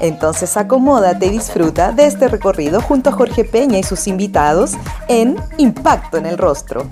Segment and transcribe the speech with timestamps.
[0.00, 4.72] Entonces acomódate y disfruta de este recorrido junto a Jorge Peña y sus invitados
[5.08, 6.88] en Impacto en el Rostro.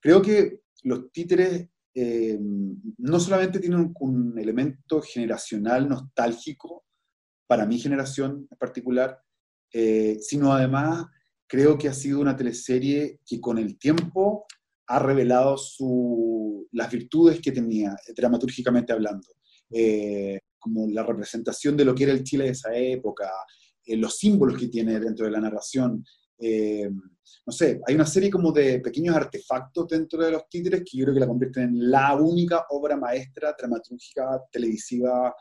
[0.00, 6.84] Creo que los títeres eh, no solamente tienen un, elemento generacional nostálgico
[7.46, 9.20] para mi generación en particular,
[9.74, 11.04] eh, sino además
[11.46, 14.46] creo que ha sido una teleserie que con el tiempo
[14.88, 15.56] ha revelado
[16.72, 19.28] las virtudes que tenía, dramatúrgicamente hablando,
[19.70, 23.30] eh, como la representación de lo que era el Chile de esa época,
[23.84, 26.04] eh, los símbolos que tiene dentro de la narración.
[26.38, 26.90] Eh,
[27.46, 31.04] no sé, hay una serie como de pequeños artefactos dentro de los títeres que yo
[31.04, 35.34] creo que la convierten en la única obra maestra dramatúrgica televisiva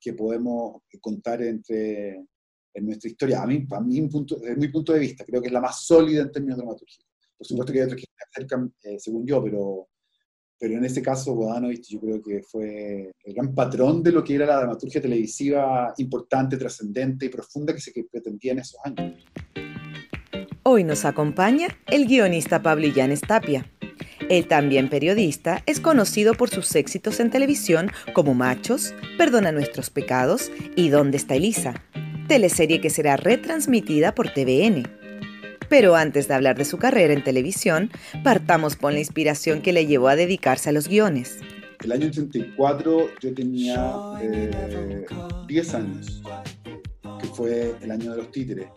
[0.00, 2.24] que podemos contar entre,
[2.72, 3.42] en nuestra historia.
[3.42, 5.84] A mí, a mí punto, desde mi punto de vista, creo que es la más
[5.84, 7.05] sólida en términos dramaturgicos.
[7.36, 9.88] Por supuesto que hay otros que se acercan, eh, según yo, pero,
[10.58, 14.34] pero en ese caso Bodanovich yo creo que fue el gran patrón de lo que
[14.34, 19.24] era la dramaturgia televisiva importante, trascendente y profunda que se pretendía en esos años.
[20.62, 23.70] Hoy nos acompaña el guionista Pablo Illanes Tapia.
[24.28, 30.50] El también periodista es conocido por sus éxitos en televisión como Machos, Perdona nuestros pecados
[30.74, 31.74] y ¿Dónde está Elisa?
[32.26, 34.95] Teleserie que será retransmitida por TVN.
[35.68, 37.90] Pero antes de hablar de su carrera en televisión,
[38.22, 41.38] partamos con la inspiración que le llevó a dedicarse a los guiones.
[41.84, 43.94] El año 84 yo tenía
[45.46, 46.22] 10 eh, años,
[47.20, 48.68] que fue el año de los títeres.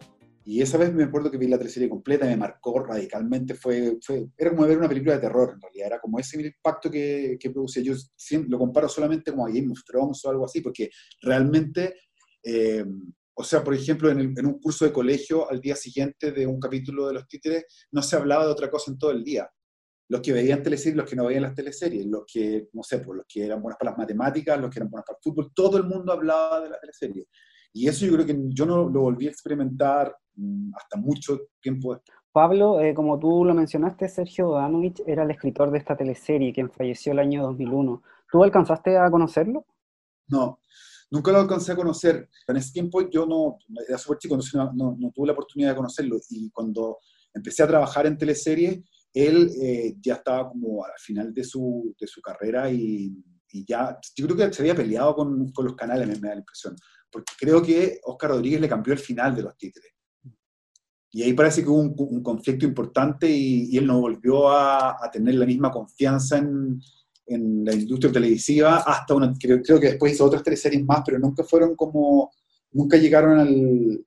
[0.46, 3.54] Y esa vez me acuerdo que vi la teleserie completa y me marcó radicalmente.
[3.54, 5.88] Fue, fue, era como ver una película de terror, en realidad.
[5.88, 7.84] Era como ese impacto que, que producía.
[7.84, 10.90] Yo siempre, lo comparo solamente como a Game of Thrones o algo así, porque
[11.22, 11.94] realmente
[12.44, 12.84] eh,
[13.40, 17.08] o sea, por ejemplo, en, un curso de colegio, al día siguiente de un capítulo
[17.08, 19.50] de los títeres, no se hablaba de otra cosa en todo el día.
[20.10, 23.16] Los que veían teleseries, los que no veían las teleseries, los que, no sé, pues,
[23.16, 25.78] los que eran buenos para las matemáticas, los que eran buenos para el fútbol, todo
[25.78, 27.28] el mundo hablaba de la teleserie.
[27.72, 31.94] Y eso yo creo que yo no lo volví a experimentar mm, hasta mucho tiempo
[31.94, 32.18] después.
[32.34, 36.70] Pablo, eh, como tú lo mencionaste, Sergio Danovich era el escritor de esta teleserie, quien
[36.70, 38.04] falleció el año 2001.
[38.30, 39.66] ¿Tú alcanzaste a conocerlo?
[40.28, 40.60] No,
[41.12, 42.30] Nunca lo alcancé a conocer.
[42.48, 45.76] En ese tiempo yo no, era súper chico, no, no, no, tuve la oportunidad de
[45.76, 46.20] conocerlo.
[46.30, 47.00] Y cuando
[47.34, 48.80] empecé a trabajar en teleseries,
[49.14, 53.12] él eh, ya estaba como al final de su, de su carrera y,
[53.52, 56.42] y, ya, yo creo que se había peleado con, con los canales, me, da la
[56.42, 56.76] impresión.
[57.12, 59.92] Porque creo que Oscar Rodríguez le cambió el final de los títeres.
[61.12, 64.90] Y ahí parece que hubo un, un conflicto importante y, y, él no volvió a,
[65.04, 66.80] a tener la misma confianza en,
[67.30, 71.02] en la industria televisiva, hasta una, creo, creo, que después hizo otras tres series más,
[71.06, 72.32] pero nunca fueron como,
[72.72, 74.06] nunca llegaron al,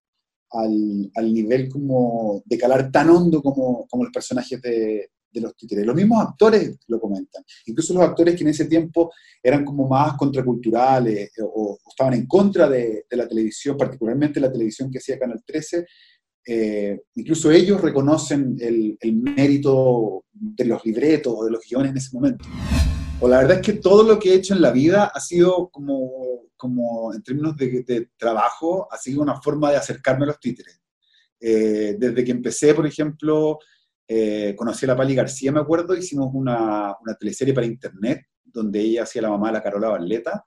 [0.50, 5.56] al, al nivel como de calar tan hondo como, como los personajes de, de los
[5.56, 5.86] títeres.
[5.86, 9.12] Los mismos actores lo comentan, incluso los actores que en ese tiempo
[9.42, 14.52] eran como más contraculturales o, o estaban en contra de, de, la televisión, particularmente la
[14.52, 15.86] televisión que hacía Canal 13,
[16.44, 21.96] eh, incluso ellos reconocen el, el, mérito de los libretos o de los guiones en
[21.98, 22.44] ese momento
[23.22, 25.68] o la verdad es que todo lo que he hecho en la vida ha sido
[25.70, 30.80] como, como en términos de, trabajo, ha sido una forma de acercarme a los títeres.
[31.40, 33.60] Eh, desde que empecé, por ejemplo,
[34.08, 38.80] eh, conocí a la Pali García, me acuerdo, hicimos una, una, teleserie para internet, donde
[38.80, 40.44] ella hacía la mamá de la Carola Barleta,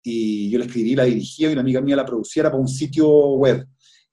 [0.00, 3.08] y yo la escribí, la dirigía, y una amiga mía la produciera para un sitio
[3.32, 3.66] web.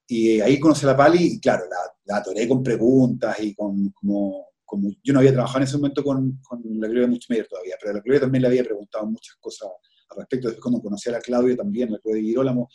[0.07, 3.89] Y ahí conocí a la Pali, y claro, la, la atoré con preguntas y con
[3.89, 7.75] como como yo no había trabajado en ese momento con, con la Gloria Multimedia todavía,
[7.79, 9.69] pero la Gloria también le había preguntado muchas cosas
[10.09, 10.49] al respecto.
[10.49, 12.69] Después cuando conocí a la Claudia también, la Claudia Girolamo,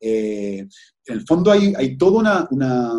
[0.00, 0.60] eh,
[1.06, 2.90] en el fondo hay, hay todo una, una,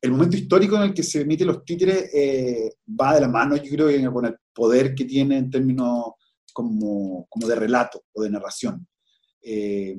[0.00, 3.56] El momento histórico en el que se emiten los títeres eh, va de la mano,
[3.56, 6.12] yo creo, con el poder que tiene en términos
[6.52, 8.86] como, como de relato o de narración.
[9.42, 9.98] Eh,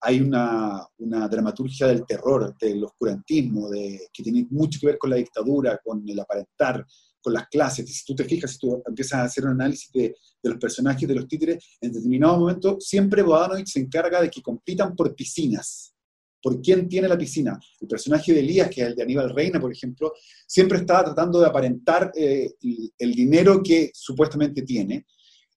[0.00, 5.16] hay una, dramaturgia del terror, del oscurantismo, de, que tiene mucho que ver con la
[5.16, 6.84] dictadura, con el aparentar,
[7.20, 7.86] con las clases.
[7.92, 11.14] Si tú te fijas, si tú empiezas a hacer un análisis de, los personajes de
[11.14, 15.94] los títeres, en determinado momento siempre Bodanovich se encarga de que compitan por piscinas.
[16.40, 17.58] ¿Por quién tiene la piscina?
[17.80, 20.12] El personaje de Elías, que es el de Aníbal Reina, por ejemplo,
[20.46, 22.52] siempre estaba tratando de aparentar eh,
[22.96, 25.04] el dinero que supuestamente tiene,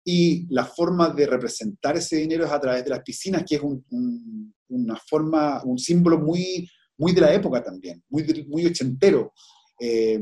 [0.03, 3.61] y la forma de representar ese dinero es a través de las piscinas, que es
[3.61, 6.67] un, un, una forma, un símbolo muy,
[6.97, 9.33] muy de la época también, muy, muy ochentero.
[9.83, 10.19] Eh,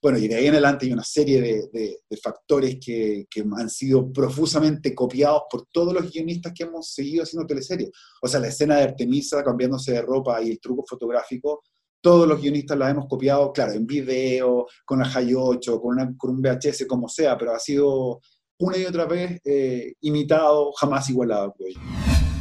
[0.00, 4.10] bueno, y de ahí en adelante hay una serie de, factores que, que, han sido
[4.10, 7.90] profusamente copiados por todos los guionistas que hemos seguido haciendo teleseries.
[8.22, 11.62] O sea, la escena de Artemisa cambiándose de ropa y el truco fotográfico,
[12.00, 16.30] todos los guionistas la hemos copiado, claro, en video, con la High 8, con, con
[16.30, 18.20] un VHS, como sea, pero ha sido
[18.58, 21.54] una y otra vez eh, imitado, jamás igualado.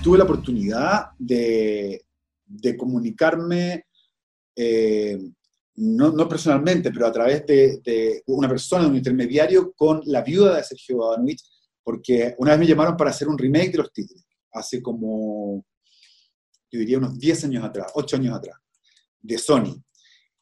[0.04, 2.06] Tuve la oportunidad de,
[2.46, 3.86] de comunicarme
[4.56, 5.18] eh,
[5.76, 10.64] no, no, personalmente, pero a través de, una persona, un intermediario, con la viuda de
[10.64, 11.42] Sergio Badanovich,
[11.84, 15.66] porque una vez me llamaron para hacer un remake de los títulos, hace como,
[16.72, 18.58] yo diría unos 10 años atrás, 8 años atrás,
[19.20, 19.84] de Sony.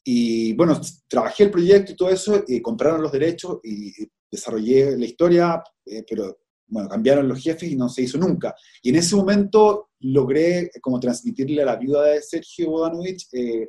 [0.03, 3.93] Y bueno, trabajé el proyecto y todo eso, y compraron los derechos y
[4.31, 8.55] desarrollé la historia, eh, pero bueno, cambiaron los jefes y no se hizo nunca.
[8.81, 13.67] Y en ese momento logré como transmitirle a la viuda de Sergio Bodanovich eh,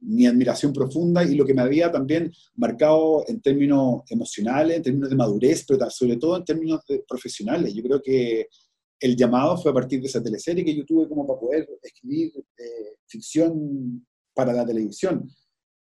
[0.00, 5.10] mi admiración profunda y lo que me había también marcado en términos emocionales, en términos
[5.10, 7.74] de madurez, pero sobre todo en términos profesionales.
[7.74, 8.46] Yo creo que
[9.00, 12.32] el llamado fue a partir de esa teleserie que yo tuve como para poder escribir
[12.58, 15.28] eh, ficción para la televisión.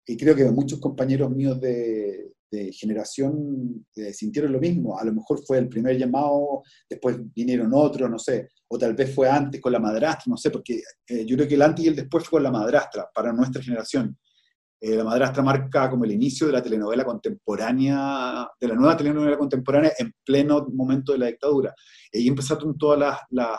[0.07, 4.99] Y creo que muchos compañeros míos de, de generación eh, sintieron lo mismo.
[4.99, 9.15] A lo mejor fue el primer llamado, después vinieron otros, no sé, o tal vez
[9.15, 11.89] fue antes con la madrastra, no sé, porque eh, yo creo que el antes y
[11.89, 14.17] el después fue con la madrastra para nuestra generación.
[14.79, 19.39] Eh, la madrastra marca como el inicio de la telenovela contemporánea, de la nueva telenovela
[19.39, 21.75] contemporánea en pleno momento de la dictadura.
[22.13, 23.59] Y empezaron todas las, las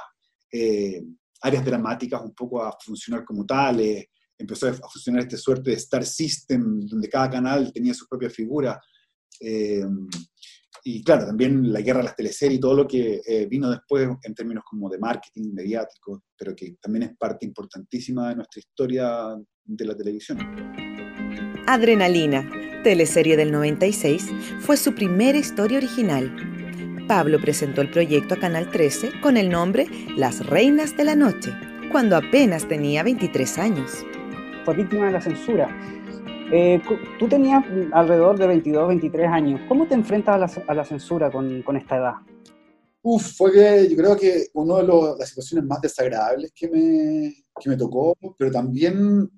[1.41, 4.05] áreas dramáticas un poco a funcionar como tales,
[4.37, 8.79] empezó a funcionar esta suerte de Star System, donde cada canal tenía su propia figura.
[9.39, 9.85] Eh,
[10.85, 14.09] y claro, también la guerra de las teleseries y todo lo que eh, vino después
[14.23, 19.35] en términos como de marketing mediático, pero que también es parte importantísima de nuestra historia
[19.63, 20.39] de la televisión.
[21.67, 22.51] Adrenalina,
[22.83, 26.35] teleserie del 96, fue su primera historia original.
[27.07, 29.87] Pablo presentó el proyecto a Canal 13 con el nombre
[30.17, 31.53] Las Reinas de la Noche,
[31.91, 34.05] cuando apenas tenía 23 años
[34.63, 35.69] fue víctima de la censura.
[36.51, 36.81] Eh,
[37.17, 37.63] tú tenías
[37.93, 39.61] alrededor de 22, 23 años.
[39.67, 42.13] ¿Cómo te enfrentas a la, censura con, con, esta edad?
[43.01, 47.69] Uf, fue que yo creo que una de las situaciones más desagradables que me, que
[47.69, 49.29] me tocó, pero también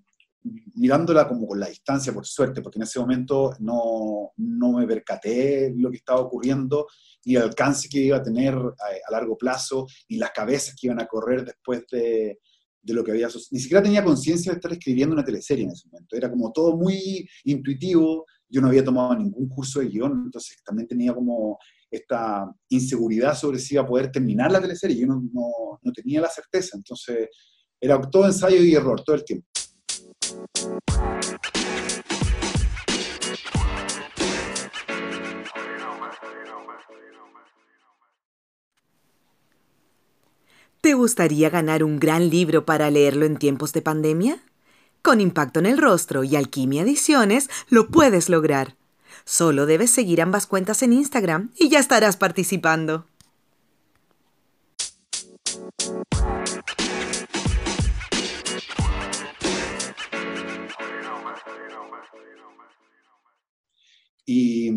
[0.76, 5.74] mirándola como con la distancia, por suerte, porque en ese momento no, no me percaté
[5.76, 6.86] lo que estaba ocurriendo,
[7.24, 10.88] ni el alcance que iba a tener a, a largo plazo, ni las cabezas que
[10.88, 12.40] iban a correr después de,
[12.86, 15.90] de lo que había Ni siquiera tenía conciencia de estar escribiendo una teleserie en ese
[15.90, 16.16] momento.
[16.16, 18.26] Era como todo muy intuitivo.
[18.48, 21.58] Yo no había tomado ningún curso de guion, entonces también tenía como
[21.90, 24.98] esta inseguridad sobre si iba a poder terminar la teleserie.
[24.98, 26.78] Yo no, no, no tenía la certeza.
[26.78, 27.28] Entonces
[27.82, 29.48] era todo ensayo y error todo el tiempo.
[40.86, 44.44] ¿Te gustaría ganar un gran libro para leerlo en tiempos de pandemia?
[45.02, 48.76] Con Impacto en el Rostro y Alquimia Ediciones lo puedes lograr.
[49.24, 53.08] Solo debes seguir ambas cuentas en Instagram y ya estarás participando.
[64.24, 64.70] Y,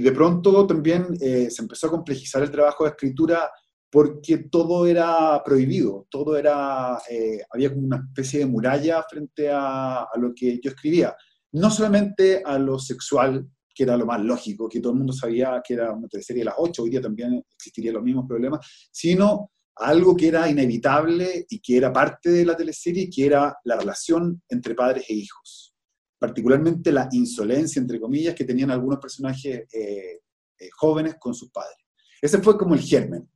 [0.00, 3.48] de pronto también eh, se empezó a complejizar el trabajo de escritura
[3.90, 10.06] porque todo era prohibido, todo era, eh, había como una especie de muralla frente a,
[10.16, 11.16] lo que yo escribía.
[11.52, 15.62] No solamente a lo sexual, que era lo más lógico, que todo el mundo sabía
[15.66, 19.52] que era una teleserie de las 8, hoy día también existirían los mismos problemas, sino
[19.76, 23.76] a algo que era inevitable y que era parte de la teleserie, que era la
[23.76, 25.74] relación entre padres e hijos.
[26.18, 30.18] Particularmente la insolencia, entre comillas, que tenían algunos personajes eh,
[30.58, 31.78] eh, jóvenes con sus padres.
[32.20, 33.30] Ese fue como el germen.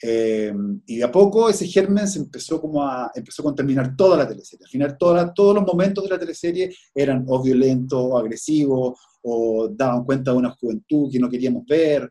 [0.00, 0.54] Eh,
[0.86, 4.28] y de a poco ese germen se empezó como a, empezó a contaminar toda la
[4.28, 4.64] teleserie.
[4.64, 10.04] Al final todos los momentos de la teleserie eran o violentos, o agresivos, o daban
[10.04, 12.08] cuenta de una juventud que no queríamos ver.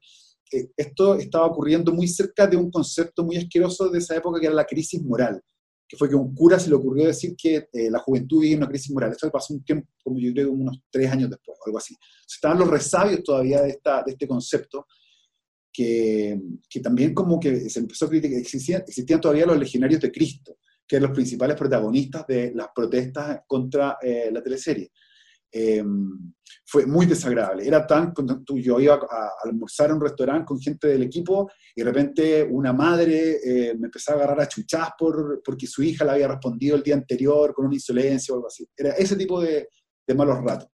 [0.51, 4.47] Eh, esto estaba ocurriendo muy cerca de un concepto muy asqueroso de esa época que
[4.47, 5.41] era la crisis moral,
[5.87, 8.67] que fue que un cura se le ocurrió decir que eh, la juventud vivía una
[8.67, 9.11] crisis moral.
[9.11, 11.95] Esto pasó un tiempo, como yo creo, unos tres años después, algo así.
[12.27, 14.87] estaban los resabios todavía de, esta, de este concepto,
[15.71, 16.39] que,
[16.81, 20.57] también como que se empezó a criticar, existían, existían, todavía los legionarios de Cristo,
[20.87, 24.91] que eran los principales protagonistas de las protestas contra eh, la teleserie.
[25.51, 26.33] Em,
[26.65, 27.65] fue muy desagradable.
[27.65, 31.81] Era tan, cuando yo iba a, almorzar en un restaurante con gente del equipo y
[31.81, 36.03] de repente una madre eh, me empezaba a agarrar a chuchas por, porque su hija
[36.03, 38.67] le había respondido el día anterior con una insolencia o algo así.
[38.75, 39.67] Era ese tipo de
[40.15, 40.69] malos ratos.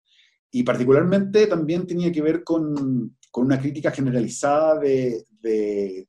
[0.53, 6.09] Y particularmente también tenía que ver con, con una crítica generalizada de, de,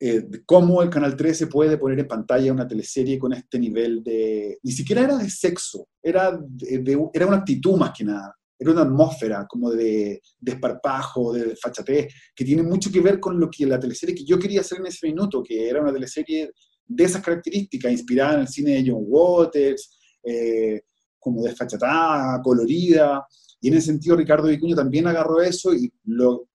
[0.00, 4.02] eh, de, cómo el Canal 13 puede poner en pantalla una teleserie con este nivel
[4.02, 4.58] de...
[4.62, 8.82] Ni siquiera era de sexo, era, de, era una actitud más que nada era una
[8.82, 13.66] atmósfera como de desparpajo, de, de fachatez, que tiene mucho que ver con lo que
[13.66, 16.50] la teleserie que yo quería hacer en ese minuto, que era una teleserie
[16.84, 20.82] de esas características, inspirada en el cine de John Waters, eh,
[21.18, 23.24] como desfachatada, colorida,
[23.60, 26.48] y en ese sentido Ricardo Vicuño también agarró eso y lo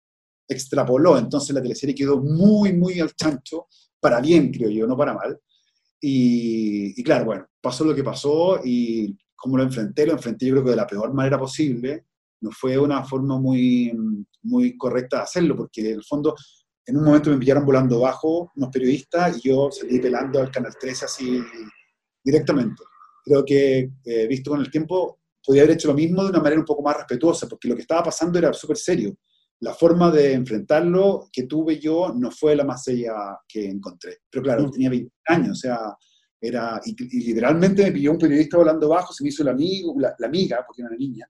[0.47, 3.67] extrapoló, entonces la teleserie quedó muy, muy al chancho,
[3.99, 5.39] para bien creo yo, no para mal,
[6.01, 10.53] y, y claro, bueno, pasó lo que pasó y cómo lo enfrenté, lo enfrenté yo
[10.53, 12.05] creo que de la peor manera posible.
[12.41, 13.91] No fue una forma muy,
[14.43, 16.35] muy correcta de hacerlo, porque en el fondo,
[16.85, 20.73] en un momento me pillaron volando bajo unos periodistas y yo salí pelando al Canal
[20.79, 21.39] 13 así
[22.23, 22.83] directamente.
[23.23, 26.59] Creo que, eh, visto con el tiempo, podía haber hecho lo mismo de una manera
[26.59, 29.15] un poco más respetuosa, porque lo que estaba pasando era súper serio.
[29.61, 33.13] La forma de enfrentarlo que tuve yo no fue la más seria
[33.47, 34.19] que encontré.
[34.29, 34.71] Pero claro, mm.
[34.71, 35.79] tenía 20 años, o sea,
[36.39, 39.93] era, y, y, literalmente me pilló un periodista volando bajo, se me hizo el amigo,
[39.99, 41.27] la, la, amiga, porque era una niña,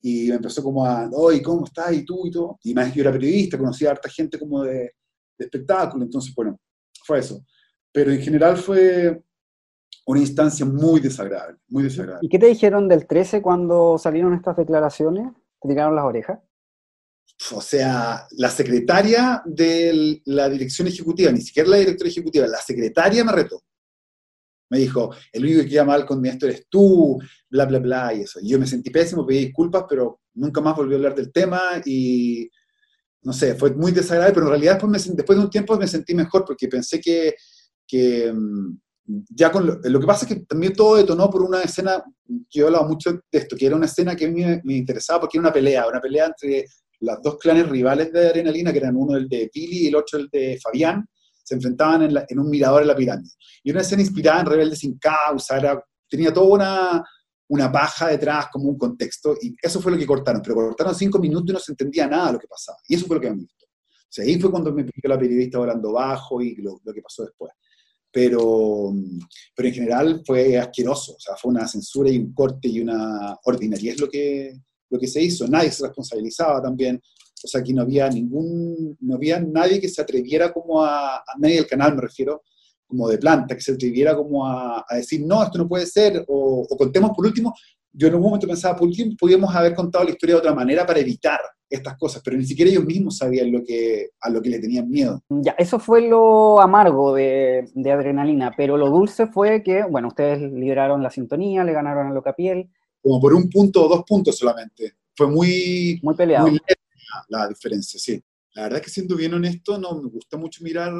[0.00, 1.92] y me empezó como a, oye, ¿cómo estás?
[1.92, 2.58] Y tú y todo.
[2.62, 4.92] Y más yo era periodista, conocía a harta gente como de,
[5.38, 6.58] de espectáculo, entonces, bueno,
[7.04, 7.44] fue eso.
[7.92, 9.22] Pero en general fue
[10.10, 12.26] una instancia muy desagradable, muy desagradable.
[12.26, 15.32] ¿Y qué te dijeron del 13 cuando salieron estas declaraciones?
[15.60, 16.38] ¿Te tiraron las orejas?
[17.52, 23.22] O sea, la secretaria de la dirección ejecutiva, ni siquiera la directora ejecutiva, la secretaria
[23.22, 23.62] me retó
[24.70, 28.22] me dijo, el único que queda mal con esto eres tú, bla, bla, bla, y
[28.22, 28.38] eso.
[28.40, 31.60] Y yo me sentí pésimo, pedí disculpas, pero nunca más volví a hablar del tema
[31.84, 32.48] y,
[33.22, 35.88] no sé, fue muy desagradable, pero en realidad después, me, después de un tiempo me
[35.88, 37.34] sentí mejor porque pensé que,
[37.86, 38.78] que mm,
[39.30, 42.02] ya con lo, lo, que pasa es que también todo detonó por una escena,
[42.50, 45.20] yo he hablado mucho de esto, que era una escena que a mí me, interesaba
[45.20, 46.66] porque era una pelea, una pelea entre
[47.00, 50.18] las dos clanes rivales de Adrenalina, que eran uno el de Billy y el otro
[50.18, 51.06] el de Fabián,
[51.42, 53.30] se enfrentaban en, la, en, un mirador en la pirámide.
[53.62, 57.04] Y una escena inspirada en Rebeldes sin Causa, era, tenía toda una,
[57.48, 61.18] una paja detrás, como un contexto, y eso fue lo que cortaron, pero cortaron cinco
[61.18, 62.78] minutos y no se entendía nada de lo que pasaba.
[62.86, 63.64] Y eso fue lo que me gustó.
[63.64, 67.02] O sea, ahí fue cuando me pidió la periodista volando bajo y lo, lo, que
[67.02, 67.52] pasó después.
[68.20, 68.92] Pero,
[69.54, 73.38] pero en general fue asqueroso, o sea, fue una censura y un corte y una
[73.44, 74.58] ordinariedad lo que,
[74.90, 75.46] lo que se hizo.
[75.46, 77.00] Nadie se responsabilizaba también.
[77.44, 81.38] O sea, aquí no había ningún, no había nadie que se atreviera como a, a
[81.38, 82.42] nadie del canal me refiero,
[82.88, 86.24] como de planta, que se atreviera como a, a decir, no, esto no puede ser,
[86.26, 87.54] o, o, contemos por último,
[87.98, 88.88] yo en un momento pensaba, por
[89.18, 92.70] podíamos haber contado la historia de otra manera para evitar estas cosas, pero ni siquiera
[92.70, 95.20] ellos mismos sabían lo que, a lo que le tenían miedo.
[95.28, 100.40] Ya, eso fue lo amargo de, de adrenalina, pero lo dulce fue que, bueno, ustedes
[100.52, 102.70] liberaron la sintonía, le ganaron a Locapiel.
[103.02, 104.92] Como por un punto o dos puntos solamente.
[105.16, 106.46] Fue muy, muy peleado.
[106.46, 106.60] Muy
[107.28, 108.22] la, la diferencia, sí.
[108.54, 110.92] La verdad es que siendo bien honesto, no me gusta mucho mirar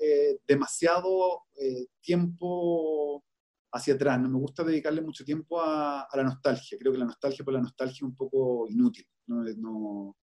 [0.00, 3.22] eh, demasiado eh, tiempo
[3.72, 6.78] hacia atrás, no me gusta dedicarle mucho tiempo a, a, la nostalgia.
[6.78, 10.16] Creo que la nostalgia por la nostalgia es un poco inútil, no, no,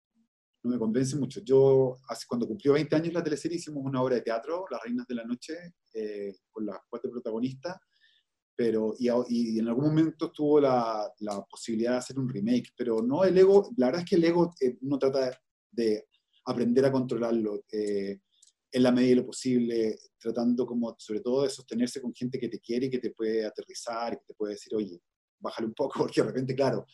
[0.64, 1.42] no me convence mucho.
[1.44, 5.08] Yo, hace, cuando cumplió 20 años la teleserie, hicimos una obra de teatro, Las Reinas
[5.08, 5.56] de la Noche,
[5.94, 7.78] eh, con las cuatro protagonistas,
[8.56, 13.02] pero y, y, en algún momento tuvo la, la, posibilidad de hacer un remake, pero
[13.02, 15.36] no el ego, la verdad es que el ego eh, uno trata de,
[15.72, 16.08] de,
[16.46, 18.22] aprender a controlarlo eh,
[18.72, 22.50] en la medida de lo posible, tratando como sobre todo de sostenerse con gente que
[22.50, 25.00] te quiere y que te puede aterrizar y que te puede decir, oye,
[25.40, 26.86] bájale un poco, porque de repente, claro,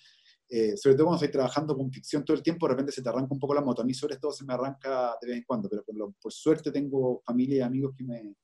[0.50, 3.10] eh, sobre todo cuando estoy trabajando con ficción todo el tiempo, de repente se te
[3.10, 3.82] arranca un poco la moto.
[3.82, 6.32] A mí sobre todo se me arranca de vez en cuando, pero por, lo, por
[6.32, 8.36] suerte tengo familia y amigos que me,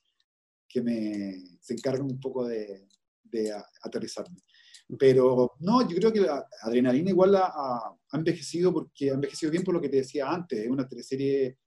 [0.68, 2.88] que me se encargan un poco de,
[3.24, 4.40] de aterrizarme.
[4.98, 9.64] Pero no, yo creo que la Adrenalina igual ha, ha, envejecido porque ha envejecido bien
[9.64, 10.60] por lo que te decía antes.
[10.60, 11.60] Es una teleserie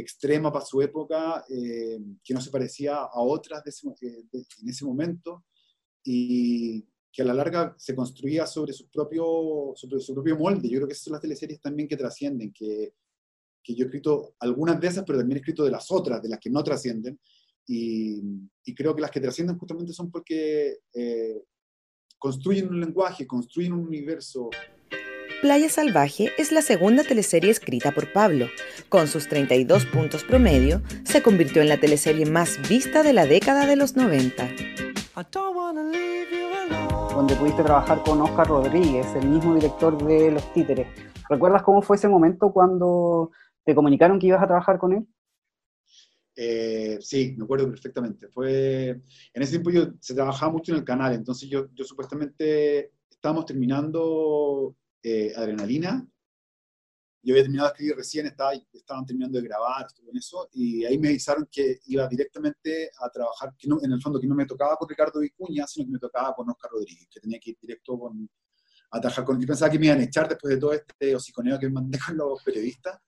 [0.00, 4.68] extrema para su época, eh, que no se parecía a otras de ese, de, en
[4.68, 5.44] ese momento
[6.02, 10.68] y que a la larga se construía sobre su propio, sobre su propio molde.
[10.68, 12.94] Yo creo que esas son las teleseries también que trascienden, que,
[13.62, 16.28] que yo he escrito algunas de esas, pero también he escrito de las otras, de
[16.28, 17.18] las que no trascienden.
[17.66, 18.20] Y,
[18.64, 21.42] y, creo que las que trascienden justamente son porque eh,
[22.18, 24.50] construyen un lenguaje, construyen un universo.
[25.44, 28.46] Playa Salvaje es la segunda teleserie escrita por Pablo.
[28.88, 33.66] Con sus 32 puntos promedio, se convirtió en la teleserie más vista de la década
[33.66, 34.42] de los 90.
[37.14, 40.86] donde pudiste trabajar con Oscar Rodríguez, el mismo director de Los Títeres.
[41.28, 43.30] ¿Recuerdas cómo fue ese momento cuando
[43.66, 45.06] te comunicaron que ibas a trabajar con él?
[46.36, 48.28] Eh, sí, me acuerdo perfectamente.
[48.28, 48.88] Fue,
[49.34, 53.44] en ese tiempo yo se trabajaba mucho en el canal, entonces yo, yo supuestamente estábamos
[53.44, 54.74] terminando
[55.04, 56.08] eh, Adrenalina.
[57.22, 60.84] Yo había terminado de escribir recién, estaba, estaban terminando de grabar, estuve en eso, y
[60.84, 64.34] ahí me avisaron que iba directamente a trabajar, que no, en el fondo que no
[64.34, 67.50] me tocaba con Ricardo Vicuña, sino que me tocaba con Oscar Rodríguez, que tenía que
[67.50, 68.28] ir directo con,
[68.90, 69.40] a trabajar con...
[69.40, 71.98] Yo pensaba que me iban a echar después de todo este hociconeo que me mandé
[72.06, 72.98] con los periodistas,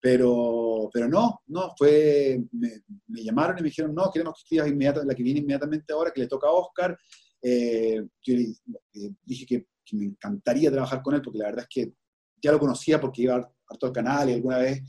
[0.00, 5.14] pero, pero no, no, fue, me, llamaron y me dijeron, no, queremos que escribas la
[5.14, 6.98] que viene inmediatamente ahora, que le toca a Oscar.
[7.40, 11.92] Eh, yo eh, dije que, me encantaría trabajar con él, porque la verdad es que
[12.40, 14.82] ya lo conocía porque iba a todo el canal y alguna vez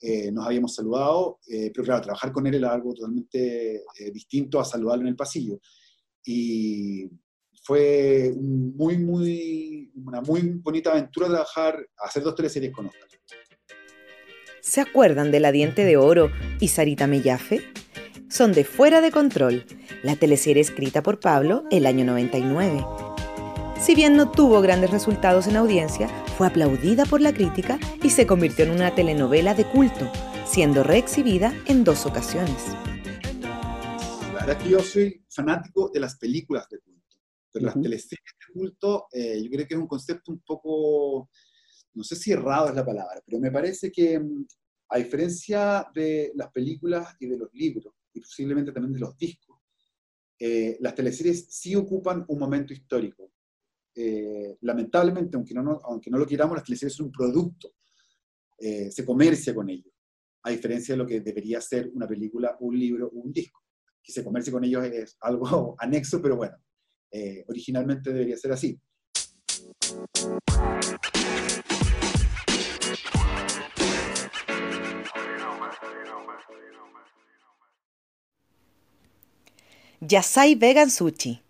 [0.00, 5.02] eh, nos habíamos saludado, pero claro, trabajar con él era algo totalmente distinto a saludarlo
[5.02, 5.60] en el pasillo.
[6.24, 7.08] Y
[7.62, 13.08] fue muy, muy, una muy bonita aventura trabajar, hacer dos teleseries con Oscar.
[14.60, 16.30] ¿Se acuerdan de La Diente de Oro
[16.60, 17.62] y Sarita Mellafe?
[18.28, 19.64] Son de Fuera de Control,
[20.02, 23.09] la teleserie escrita por Pablo el año 99.
[23.80, 28.26] Si bien no tuvo grandes resultados en audiencia, fue aplaudida por la crítica y se
[28.26, 30.10] convirtió en una telenovela de culto,
[30.44, 32.68] siendo reexhibida en dos ocasiones.
[34.22, 37.16] La verdad es que yo soy fanático de las películas de culto,
[37.50, 41.30] pero las teleseries de culto eh, yo creo que es un concepto un poco
[41.94, 44.46] no sé si errado es la palabra, pero me parece que mm,
[44.90, 49.58] a diferencia de las películas y de los libros, y posiblemente también de los discos,
[50.38, 53.29] eh, las teleseries sí ocupan un momento histórico.
[54.02, 57.74] Eh, lamentablemente, aunque no, lo queramos, las teleseries son un producto,
[58.56, 59.92] eh, se comercia con ellos,
[60.42, 63.60] a diferencia de lo que debería ser una película, un libro o un disco.
[64.02, 66.56] Que se comercie con ellos es algo anexo, pero bueno,
[67.48, 68.80] originalmente debería ser así.
[80.00, 81.49] Yasai Vegan Sushi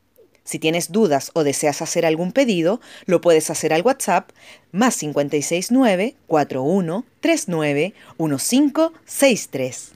[0.43, 4.31] Si tienes dudas o deseas hacer algún pedido, lo puedes hacer al WhatsApp
[4.71, 9.93] más 569 41 39 1563.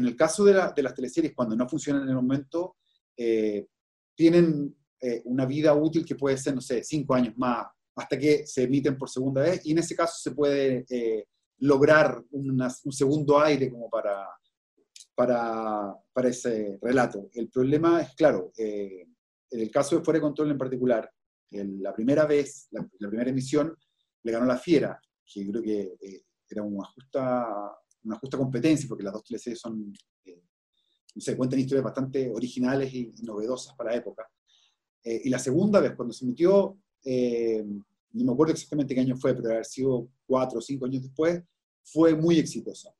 [0.00, 2.76] en el caso de, las teleseries, cuando no funcionan en el momento,
[3.16, 3.66] eh,
[4.14, 7.66] tienen eh, una vida útil que puede ser, no sé, cinco años más,
[8.00, 11.26] hasta que se emiten por segunda vez, y en ese caso se puede eh,
[11.58, 14.26] lograr un segundo aire como para,
[15.14, 17.28] para, ese relato.
[17.34, 19.06] El problema es, claro, eh,
[19.50, 21.10] en el caso de Fuera de Control en particular,
[21.50, 23.76] la primera vez, la, primera emisión,
[24.22, 27.46] le ganó la Fiera, que creo que eh, era una justa,
[28.04, 33.74] una justa competencia, porque las dos teleseries son, no cuentan historias bastante originales y, novedosas
[33.76, 34.26] para la época.
[35.04, 36.78] y la segunda vez, cuando se emitió,
[38.12, 41.42] no me acuerdo exactamente qué año fue, pero haber sido cuatro o cinco años después,
[41.82, 42.92] fue muy exitosa.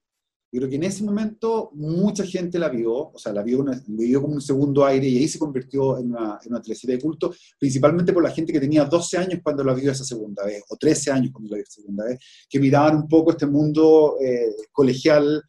[0.53, 4.20] Yo creo que en ese momento mucha gente la vio, o sea, la vio, vio
[4.20, 7.33] como un segundo aire y ahí se convirtió en una, en una teleserie de culto,
[7.57, 10.77] principalmente por la gente que tenía 12 años cuando la vio esa segunda vez, o
[10.77, 12.18] 13 años cuando la vio esa segunda vez,
[12.49, 15.40] que miraban un poco este mundo eh, colegial,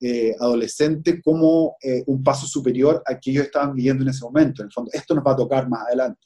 [0.00, 4.62] eh, adolescente, como eh, un paso superior a que ellos estaban viviendo en ese momento.
[4.62, 6.20] En el fondo, esto nos va a tocar más adelante.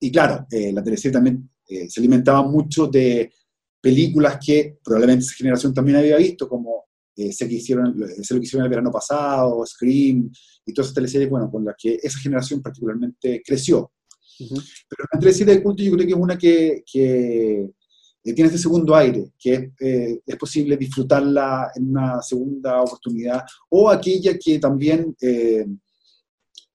[0.00, 3.32] Y claro, la teleserie también eh, se alimentaba mucho de
[3.80, 8.40] películas que probablemente esa generación también había visto, como eh, sé, que hicieron, sé lo
[8.40, 10.30] que hicieron el verano pasado, Scream,
[10.66, 13.92] y todas esas teleseries, bueno, con las que esa generación particularmente creció.
[14.38, 17.70] Pero la teleserie de culto yo creo que es una que, que
[18.22, 24.36] tiene este segundo aire, que eh, es posible disfrutarla en una segunda oportunidad, o aquella
[24.38, 25.14] que también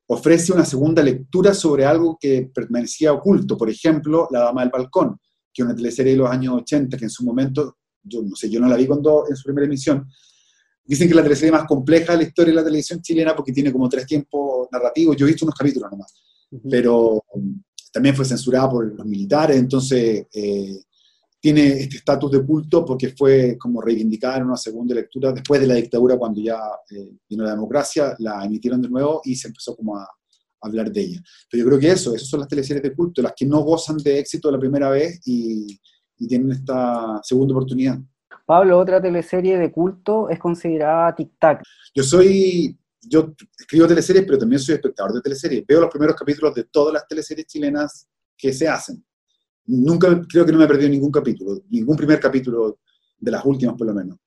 [0.07, 3.57] ofrece una segunda lectura sobre algo que permanecía oculto.
[3.57, 5.17] Por ejemplo, La Dama del Balcón,
[5.53, 8.49] que es una teleserie de los años 80, que en su momento, yo no sé,
[8.49, 10.07] yo no la vi cuando en su primera emisión.
[10.83, 13.51] Dicen que es la teleserie más compleja de la historia de la televisión chilena porque
[13.51, 15.15] tiene como tres tiempos narrativos.
[15.17, 16.13] Yo he visto unos capítulos nomás,
[16.69, 17.23] pero
[17.91, 20.79] también fue censurada por los militares, entonces eh,
[21.45, 25.67] tiene este estatus de culto porque fue como reivindicada en una segunda lectura después de
[25.67, 26.57] la dictadura, cuando ya
[26.89, 30.09] eh, vino la democracia, la emitieron de nuevo y se empezó como a,
[30.59, 31.21] hablar de ella.
[31.51, 33.97] Pero yo creo que eso, esas son las teleseries de culto, las que no gozan
[33.97, 35.79] de éxito la primera vez y,
[36.27, 37.99] tienen esta segunda oportunidad.
[38.47, 41.61] Pablo, otra teleserie de culto es considerada Tic Tac.
[41.93, 45.63] Yo soy, yo escribo teleseries, pero también soy espectador de teleseries.
[45.67, 49.05] Veo los primeros capítulos de todas las teleseries chilenas que se hacen.
[49.67, 52.79] Nunca, creo que no me he perdido ningún capítulo, ningún primer capítulo
[53.17, 54.17] de las últimas por lo menos.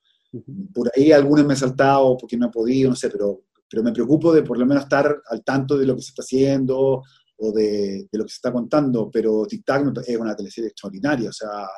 [0.74, 3.92] Por ahí algunos me he saltado porque no he podido, no sé, pero pero me
[3.92, 7.02] preocupo de por lo menos estar al tanto de lo que se está haciendo
[7.40, 11.32] o de, lo que se está contando, pero Tic Tac es una teleserie extraordinaria, o
[11.32, 11.68] sea,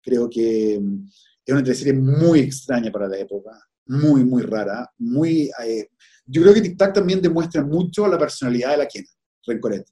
[0.00, 1.08] creo que mm,
[1.44, 3.50] es una teleserie muy extraña para la época,
[3.86, 5.50] muy, muy rara, muy...
[5.64, 5.90] Eh,
[6.24, 9.04] yo creo que Tic Tac también demuestra mucho la personalidad de la quien,
[9.44, 9.86] Rencoret,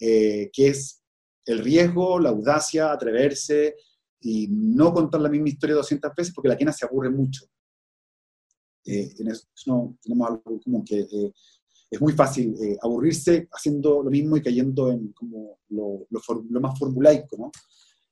[0.00, 1.01] eh, que es
[1.44, 3.76] el riesgo, la audacia, atreverse
[4.20, 7.46] y no contar la misma historia 200 veces porque la quena se aburre mucho.
[8.84, 11.32] Eh, en eso no, tenemos algo como que eh,
[11.90, 17.36] es muy fácil eh, aburrirse haciendo lo mismo y cayendo en como lo, más formulaico,
[17.36, 17.50] ¿no?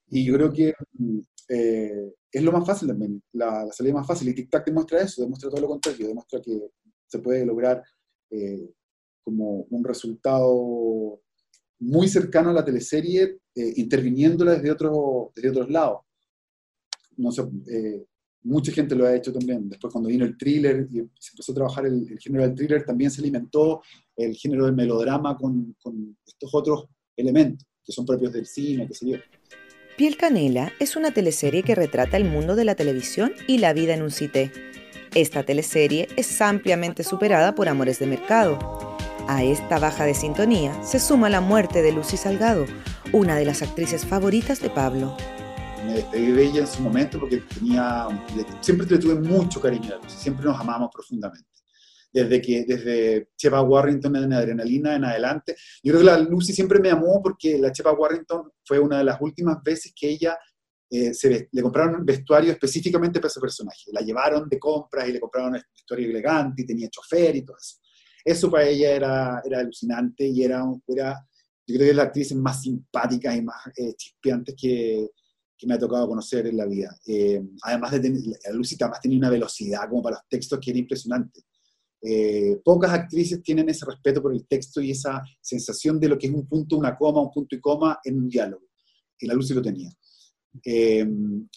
[0.09, 4.29] Y yo creo que mm, es lo más fácil también, la, la, salida más fácil.
[4.29, 6.71] Y TikTok demuestra eso, demuestra todo lo contrario, demuestra que
[7.07, 7.83] se puede lograr
[9.25, 11.21] como un resultado
[11.81, 16.01] muy cercano a la teleserie, interviniéndola desde, otro, desde otros lados.
[17.17, 17.43] No sé,
[18.43, 19.69] mucha gente lo ha hecho también.
[19.69, 23.11] Después cuando vino el thriller y se empezó a trabajar el, género del thriller, también
[23.11, 23.83] se alimentó
[24.17, 28.95] el género del melodrama con, con, estos otros elementos que son propios del cine, qué
[28.95, 29.17] sé yo.
[29.97, 33.95] Piel Canela es una teleserie que retrata el mundo de la televisión y la vida
[33.95, 34.51] en un cité.
[35.15, 38.90] Esta teleserie es ampliamente superada por Amores de Mercado.
[39.31, 42.67] A esta baja de sintonía se suma la muerte de Lucy Salgado,
[43.13, 45.17] una de las actrices favoritas de Pablo
[45.87, 48.09] me despedí de ella en su momento porque tenía,
[48.61, 51.49] siempre le tuve mucho cariño a Lucy, siempre nos amamos profundamente.
[52.13, 55.55] Desde que, desde Chepa Warrington en Adrenalina en adelante.
[55.81, 59.05] Yo creo que la Lucy siempre me amó porque la Chepa Warrington fue una de
[59.05, 60.37] las últimas veces que ella
[60.91, 63.93] eh, se, le compraron un vestuario específicamente para ese personaje.
[63.93, 67.57] La llevaron de compras y le compraron un vestuario elegante y tenía chofer y todo
[67.57, 67.77] eso.
[68.25, 71.27] Eso para ella era, era alucinante y era, era,
[71.67, 75.09] yo creo que es la actriz más simpática y más eh, chispeante que,
[75.61, 76.97] que me ha tocado conocer en la vida.
[77.07, 80.79] Eh, además de tener, Lucy además tenía una velocidad como para los textos que era
[80.79, 81.43] impresionante.
[82.03, 86.29] Eh, pocas actrices tienen ese respeto por el texto y esa sensación de lo que
[86.29, 88.65] es un punto, una coma, un punto y coma en un diálogo.
[89.19, 89.91] Y la Lucy lo tenía.
[90.65, 91.07] Eh,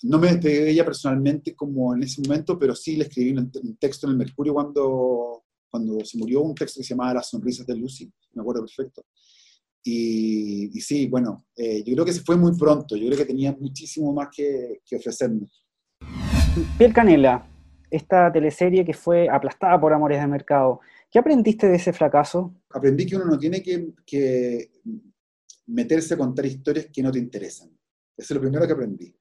[0.04, 3.78] no me despedí de ella personalmente como en ese momento, pero sí le escribí un,
[3.80, 5.43] texto en el Mercurio cuando,
[5.74, 9.04] cuando se murió, un texto que se llamaba Las sonrisas de Lucy, me acuerdo perfecto.
[9.84, 13.58] Y, sí, bueno, eh, yo creo que se fue muy pronto, yo creo que tenía
[13.60, 15.48] muchísimo más que, que ofrecerme.
[16.78, 17.48] Piel Canela,
[17.90, 22.54] esta teleserie que fue aplastada por Amores de Mercado, ¿qué aprendiste de ese fracaso?
[22.70, 24.70] Aprendí que uno no tiene que, que
[25.66, 27.70] meterse a contar historias que no te interesan.
[28.16, 29.16] Eso es lo primero que aprendí.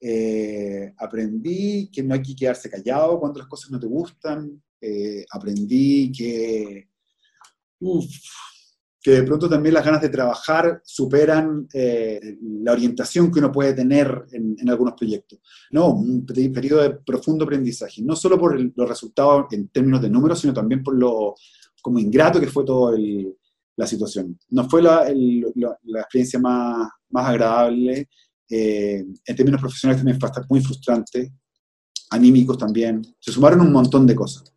[0.00, 4.60] Eh, aprendí que no hay que quedarse callado cuando las cosas no te gustan.
[4.80, 6.88] Eh, aprendí que,
[7.80, 8.06] uf,
[9.00, 13.74] que de pronto también las ganas de trabajar superan eh, la orientación que uno puede
[13.74, 15.40] tener en, algunos proyectos.
[15.70, 20.40] No, un periodo de profundo aprendizaje, no solo por los resultados en términos de números,
[20.40, 21.34] sino también por lo
[21.80, 22.98] como ingrato que fue toda
[23.76, 24.38] la situación.
[24.50, 28.08] No fue la, la experiencia más, más agradable,
[28.50, 31.32] eh, en términos profesionales también fue muy frustrante,
[32.10, 34.52] anímicos también, se sumaron un montón de cosas.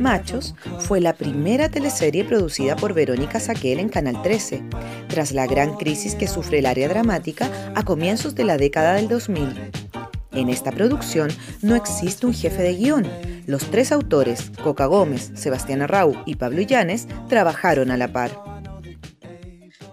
[0.00, 4.62] Machos fue la primera teleserie producida por Verónica Saquel en Canal 13,
[5.08, 9.08] tras la gran crisis que sufre el área dramática a comienzos de la década del
[9.08, 9.70] 2000.
[10.32, 11.30] En esta producción
[11.62, 13.06] no existe un jefe de guion.
[13.46, 18.30] Los tres autores, Coca Gómez, Sebastián Arrau y Pablo Illanes, trabajaron a la par.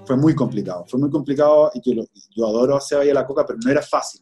[0.05, 1.95] Fue muy complicado, fue muy complicado y
[2.35, 4.21] yo, adoro a Seba a la Coca, pero no era fácil.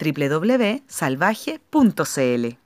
[0.00, 2.58] www.salvaje.cl.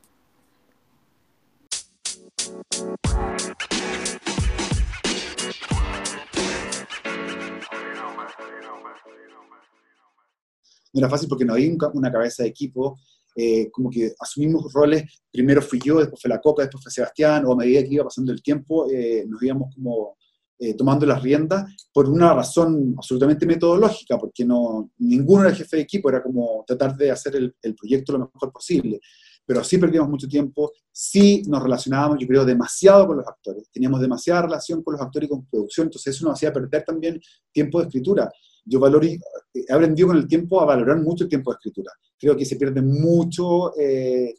[10.92, 12.97] No era fácil porque no había una cabeza de equipo,
[13.35, 17.44] eh, como que asumimos roles, primero fui yo, después fue la Coca, después fue Sebastián,
[17.47, 20.16] o a medida que iba pasando el tiempo, eh, nos íbamos como
[20.59, 25.83] eh, tomando las riendas por una razón absolutamente metodológica, porque no, ninguno era jefe de
[25.83, 29.01] equipo, era como tratar de hacer el, el proyecto lo mejor posible.
[29.47, 34.01] Pero sí perdíamos mucho tiempo, sí nos relacionábamos, yo creo, demasiado con los actores, teníamos
[34.01, 37.21] demasiada relación con los actores y con producción, entonces eso nos hacía perder también
[37.53, 38.31] tiempo de escritura
[38.64, 41.93] yo valoro, he aprendido con el tiempo a valorar mucho el tiempo de escritura.
[42.19, 44.35] Creo que se pierde mucho, eh,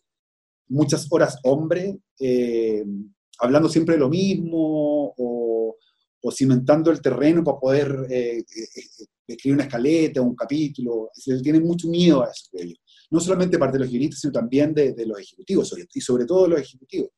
[0.70, 2.84] muchas horas hombre, eh,
[3.40, 5.45] hablando siempre de lo mismo o,
[6.26, 8.44] o, cimentando el terreno para poder eh,
[9.28, 11.10] escribir una escaleta, un capítulo.
[11.14, 12.74] Se tiene mucho miedo a eso, creo
[13.12, 16.44] No solamente parte de los guionistas, sino también de, de los ejecutivos, y sobre todo
[16.44, 17.10] de los ejecutivos.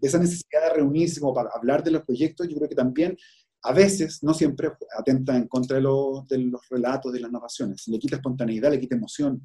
[0.00, 3.16] Esa necesidad de reunirse como para hablar de los proyectos, yo creo que también
[3.62, 7.86] a veces, no siempre, atenta en contra de, de los relatos, de las narraciones.
[7.88, 9.42] Le quita espontaneidad, le quita emoción.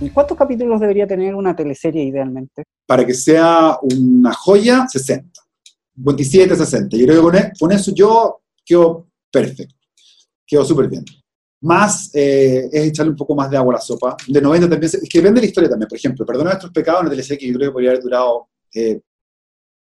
[0.00, 2.64] ¿Y cuántos capítulos debería tener una teleserie idealmente?
[2.86, 5.41] Para que sea una joya, 60.
[5.94, 6.96] 27, 60.
[6.96, 9.74] Yo creo que e, con, eso yo quedo perfecto.
[10.46, 11.04] Quedo súper bien.
[11.62, 14.16] Más eh, es echarle un poco más de agua a la sopa.
[14.26, 15.88] De 90 también, es que depende de la historia también.
[15.88, 18.48] Por ejemplo, Perdona nuestros pecados, una teleserie que yo creo que podría haber durado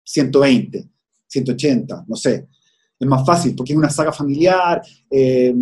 [0.03, 0.89] 120,
[1.27, 2.47] 180, no sé
[2.99, 5.55] es más fácil, porque es una saga familiar, eh,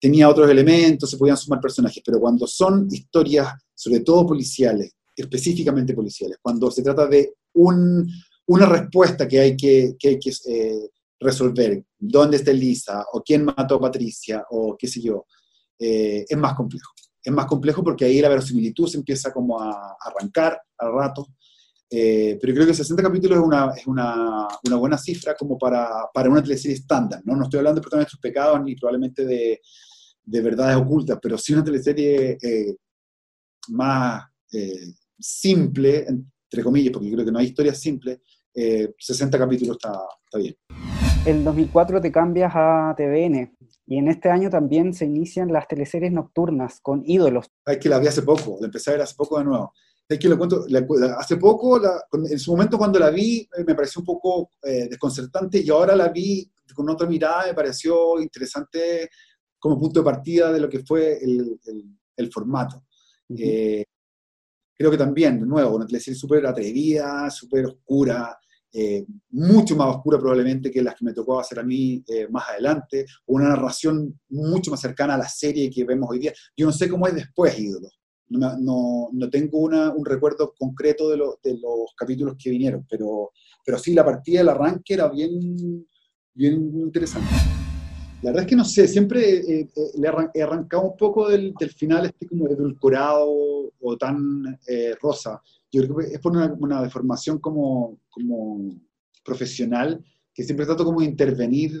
[0.00, 5.94] tenía otros elementos, se podían sumar personajes, pero cuando son historias, sobre todo policiales, específicamente
[5.94, 7.34] policiales, cuando se trata de
[8.46, 13.80] una respuesta que hay que, que, eh, resolver, dónde está Elisa, o quién mató a
[13.80, 15.26] Patricia, o qué sé yo,
[15.78, 16.92] eh, es más complejo.
[17.22, 21.26] Es más complejo porque ahí la verosimilitud se empieza como a arrancar al rato,
[21.88, 25.88] eh, pero creo que 60 capítulos es una, es una, una buena cifra como para,
[26.12, 27.36] para, una teleserie estándar, ¿no?
[27.36, 29.60] No estoy hablando de nuestros pecados ni probablemente de,
[30.24, 32.76] de, verdades ocultas, pero sí una teleserie eh,
[33.68, 37.78] más eh, simple, entre comillas, porque creo que no hay historias
[38.56, 40.56] simples, 60 capítulos está, está bien.
[41.24, 46.12] En 2004 te cambias a TVN y en este año también se inician las teleseries
[46.12, 47.46] nocturnas con ídolos.
[47.66, 49.72] Es que la vi hace poco, la empecé a ver hace poco de nuevo
[50.08, 50.64] es que lo cuento,
[51.18, 51.80] hace poco,
[52.12, 55.96] en su momento cuando la vi, eh, me pareció un poco eh, desconcertante y ahora
[55.96, 59.08] la vi con otra mirada, me pareció interesante
[59.58, 61.58] como punto de partida de lo que fue el,
[62.16, 62.84] el, formato.
[63.36, 63.84] Eh,
[64.76, 68.38] creo que también, de nuevo, una televisión súper atrevida, súper oscura,
[69.30, 73.48] mucho más oscura probablemente que las que me tocó hacer a mí más adelante, una
[73.48, 76.32] narración mucho más cercana a la serie que vemos hoy día.
[76.56, 77.88] Yo no sé cómo es después, ídolo
[78.28, 83.32] no, no, tengo una, un recuerdo concreto de, de, los capítulos que vinieron, pero,
[83.64, 85.86] pero sí, la partida del arranque era bien,
[86.34, 87.28] bien interesante.
[88.22, 91.54] La verdad es que no sé, siempre eh, eh, le he arrancado un poco del,
[91.58, 95.40] del, final este como edulcorado o tan eh, rosa.
[95.72, 98.70] Yo creo que es por una, una, deformación como, como
[99.24, 100.02] profesional
[100.32, 101.72] que siempre trato como de intervenir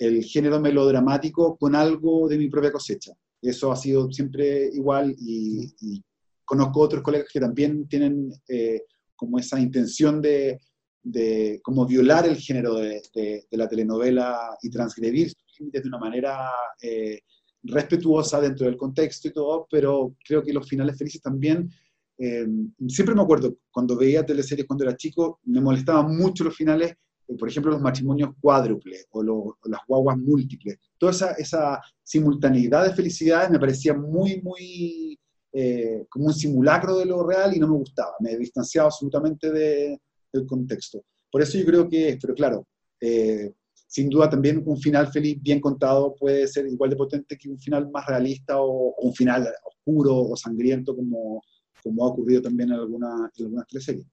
[0.00, 3.12] el género melodramático con algo de mi propia cosecha.
[3.42, 6.02] Eso ha sido siempre igual y,
[6.44, 8.82] conozco otros colegas que también tienen eh,
[9.14, 10.58] como esa intención de,
[11.00, 15.98] de, como violar el género de, de, la telenovela y transgredir sus límites de una
[15.98, 16.50] manera
[16.82, 17.20] eh,
[17.62, 21.70] respetuosa dentro del contexto y todo, pero creo que los finales felices también,
[22.20, 22.46] eh,
[22.88, 26.94] siempre me acuerdo, cuando veía teleseries cuando era chico, me molestaban mucho los finales
[27.38, 30.78] por ejemplo, los matrimonios cuádruples o, las guaguas múltiples.
[30.98, 35.18] Toda esa, esa, simultaneidad de felicidades me parecía muy, muy
[35.52, 38.12] eh, como un simulacro de lo real y no me gustaba.
[38.20, 40.00] Me distanciaba absolutamente de,
[40.32, 41.04] del contexto.
[41.30, 42.66] Por eso yo creo que, pero claro,
[43.00, 43.52] eh,
[43.86, 47.60] sin duda también un final feliz bien contado puede ser igual de potente que un
[47.60, 51.40] final más realista o, un final oscuro o sangriento como,
[51.82, 54.06] como ha ocurrido también en, alguna, en algunas teleseries.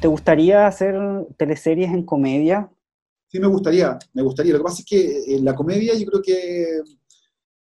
[0.00, 0.96] ¿Te gustaría hacer
[1.36, 2.70] teleseries en comedia?
[3.28, 4.52] Sí, me gustaría, me gustaría.
[4.52, 6.80] Lo que pasa es que en la comedia yo creo que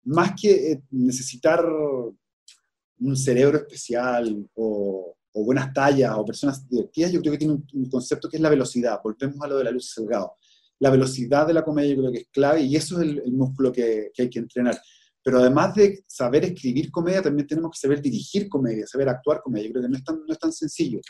[0.05, 7.33] más que eh, necesitar un cerebro especial o, buenas tallas o personas divertidas, yo creo
[7.33, 9.01] que tiene un, concepto que es la velocidad.
[9.03, 10.35] Volvemos a lo de la luz Salgado.
[10.79, 13.73] La velocidad de la comedia yo creo que es clave y eso es el, músculo
[13.73, 14.79] que, que, hay que entrenar.
[15.23, 19.69] Pero además de saber escribir comedia, también tenemos que saber dirigir comedia, saber actuar comedia.
[19.69, 21.01] Yo creo que no es tan, no es tan sencillo.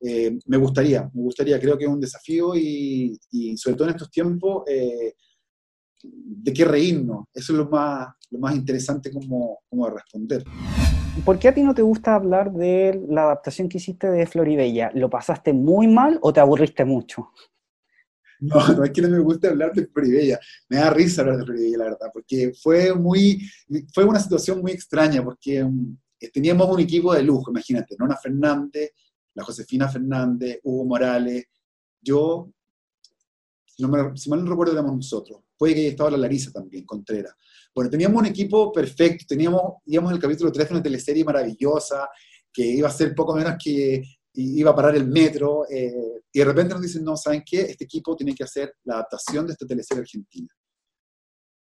[0.00, 3.18] Eh, me gustaría, me gustaría, creo que es un desafío y,
[3.56, 5.14] sobre todo en estos tiempos, eh,
[6.02, 7.24] de qué reírnos.
[7.34, 10.44] Eso es lo más, lo más interesante como, como de responder.
[11.24, 14.92] ¿Por qué a ti no te gusta hablar de la adaptación que hiciste de Floribella?
[14.94, 17.30] ¿Lo pasaste muy mal o te aburriste mucho?
[18.40, 21.44] No, no es que no me guste hablar de Floribella, me da risa hablar de
[21.44, 23.48] Floribella, la verdad, porque fue muy,
[23.92, 25.96] fue una situación muy extraña, porque um,
[26.32, 28.92] teníamos un equipo de lujo, imagínate, Nona Fernández,
[29.34, 31.44] la Josefina Fernández, Hugo Morales,
[32.00, 32.50] yo,
[33.64, 37.34] si, mal no recuerdo, éramos nosotros, puede que estaba la Larisa también, Contreras.
[37.74, 42.08] Bueno, teníamos un equipo perfecto, teníamos, digamos, el capítulo 3 de una teleserie maravillosa,
[42.52, 44.02] que iba a ser poco menos que
[44.34, 47.62] iba a parar el metro, eh, y de repente nos dicen, no, ¿saben qué?
[47.62, 50.48] Este equipo tiene que hacer la adaptación de esta teleserie argentina.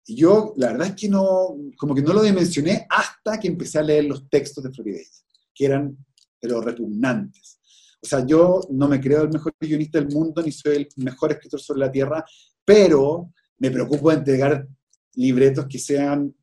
[0.08, 3.80] Y yo, la verdad es que no, como que no lo dimensioné hasta que empecé
[3.80, 5.10] a leer los textos de Floribella,
[5.54, 5.98] que eran,
[6.40, 7.60] pero repugnantes.
[8.02, 11.32] O sea, yo no me creo el mejor guionista del mundo, ni soy el mejor
[11.32, 12.24] escritor sobre la Tierra,
[12.64, 14.68] pero me preocupo de entregar
[15.16, 16.36] libretos que sean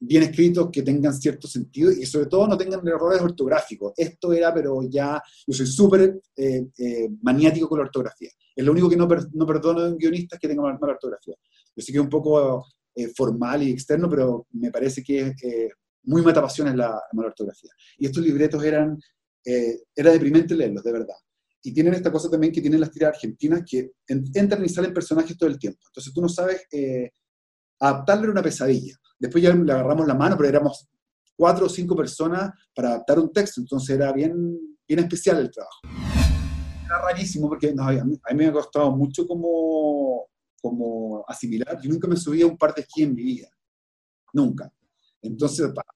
[0.00, 3.92] bien escritos, que tengan cierto sentido y sobre todo no tengan errores ortográficos.
[3.96, 8.30] Esto era, pero ya, yo soy súper eh, eh, maniático con la ortografía.
[8.56, 11.34] Es lo único que no, no perdono de un guionista es que tenga mala, ortografía.
[11.76, 15.34] Yo sé que es un poco eh, formal y externo, pero me parece que es
[16.04, 17.70] muy matapasiones la, la mala ortografía.
[17.98, 18.98] Y estos libretos eran,
[19.44, 21.16] era deprimente leerlos, de verdad.
[21.62, 25.36] Y tienen esta cosa también que tienen las tiras argentinas que entran y salen personajes
[25.36, 25.80] todo el tiempo.
[25.88, 26.62] Entonces tú no sabes
[27.80, 28.94] adaptarle una pesadilla.
[29.18, 30.88] Después ya le agarramos la mano, pero éramos
[31.36, 35.80] cuatro o cinco personas para adaptar un texto, entonces era bien, bien especial el trabajo.
[36.84, 40.26] Era rarísimo porque a, mí, me ha costado mucho como,
[40.60, 41.80] como asimilar.
[41.80, 43.48] Yo nunca me subí a un par de esquí en mi vida.
[44.32, 44.70] Nunca.
[45.22, 45.86] Entonces, para,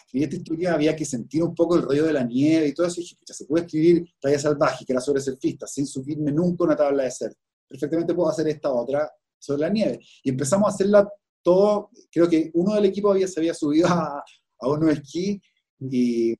[0.00, 2.86] escribir esta historia había que sentir un poco el rollo de la nieve y todo
[2.86, 3.00] eso.
[3.00, 6.76] Y dije, se puede escribir Talla Salvaje, que era sobre surfistas, sin subirme nunca una
[6.76, 7.36] tabla de ser.
[7.68, 10.00] Perfectamente puedo hacer esta otra sobre la nieve.
[10.22, 11.08] Y empezamos a hacerla
[11.42, 14.22] todo, creo que uno del equipo había, se había subido a,
[14.60, 15.40] a uno esquí
[15.80, 16.34] y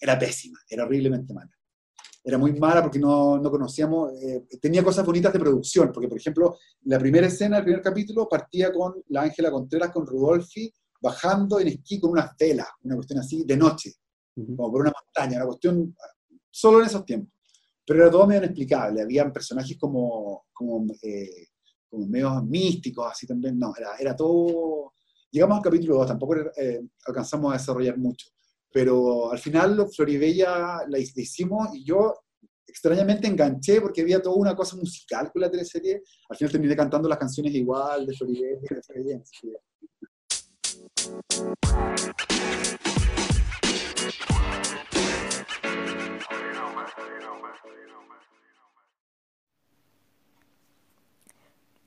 [0.00, 1.50] era pésima, era horriblemente mala.
[2.26, 6.16] Era muy mala porque no, no conocíamos, eh, tenía cosas bonitas de producción, porque por
[6.16, 11.60] ejemplo, la primera escena, el primer capítulo, partía con la Ángela Contreras con Rudolfi bajando
[11.60, 13.92] en esquí con unas velas, una cuestión así, de noche,
[14.34, 15.94] como por una montaña, una cuestión
[16.50, 17.30] solo en esos tiempos.
[17.86, 21.48] Pero era todo medio inexplicable, habían personajes como, como eh,
[21.94, 24.92] como medios místicos, así también, no, era, era todo,
[25.30, 28.28] llegamos al capítulo 2, tampoco eh, alcanzamos a desarrollar mucho,
[28.72, 32.14] pero al final Floribella la, hicimos y yo
[32.66, 37.08] extrañamente enganché porque había toda una cosa musical con la teleserie, al final terminé cantando
[37.08, 39.22] las canciones igual de Floribella, de Floribella.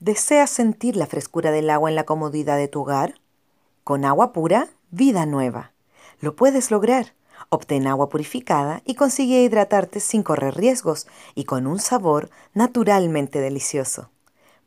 [0.00, 3.14] ¿Deseas sentir la frescura del agua en la comodidad de tu hogar?
[3.82, 5.72] Con agua pura, vida nueva.
[6.20, 7.14] Lo puedes lograr.
[7.48, 14.10] Obtén agua purificada y consigue hidratarte sin correr riesgos y con un sabor naturalmente delicioso.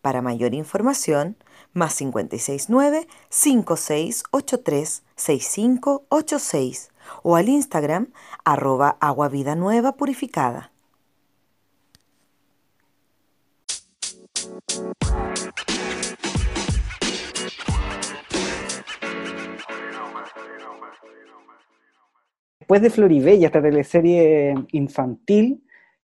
[0.02, 1.38] Para mayor información,
[1.72, 6.90] más 569 5683 6586
[7.24, 8.08] o al Instagram
[8.44, 10.71] arroba agua vida nueva purificada.
[22.72, 25.62] Después de Floribella, esta teleserie infantil,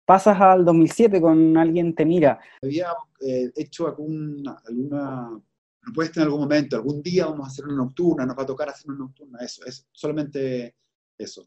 [0.05, 2.39] pasas al 2007 con Alguien te mira.
[2.61, 5.37] Había eh, hecho alguna, alguna
[5.81, 8.69] propuesta en algún momento, algún día vamos a hacer una nocturna, nos va a tocar
[8.69, 10.77] hacer una nocturna, eso, es solamente
[11.17, 11.45] eso.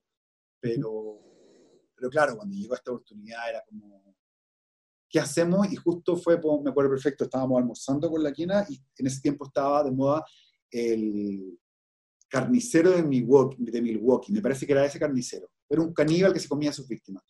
[0.61, 1.21] Pero,
[1.95, 4.15] pero claro, cuando llegó esta oportunidad era como,
[5.09, 5.73] ¿qué hacemos?
[5.73, 9.47] Y justo fue, me acuerdo perfecto, estábamos almorzando con la quina y en ese tiempo
[9.47, 10.23] estaba de moda
[10.71, 11.59] el
[12.29, 16.41] carnicero de Milwaukee, de Milwaukee, me parece que era ese carnicero, era un caníbal que
[16.41, 17.23] se comía a sus víctimas.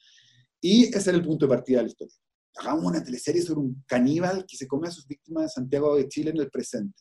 [0.61, 2.15] Y ese era el punto de partida de la historia.
[2.57, 6.09] Hagamos una teleserie sobre un caníbal que se come a sus víctimas de Santiago de
[6.09, 7.01] Chile en el presente.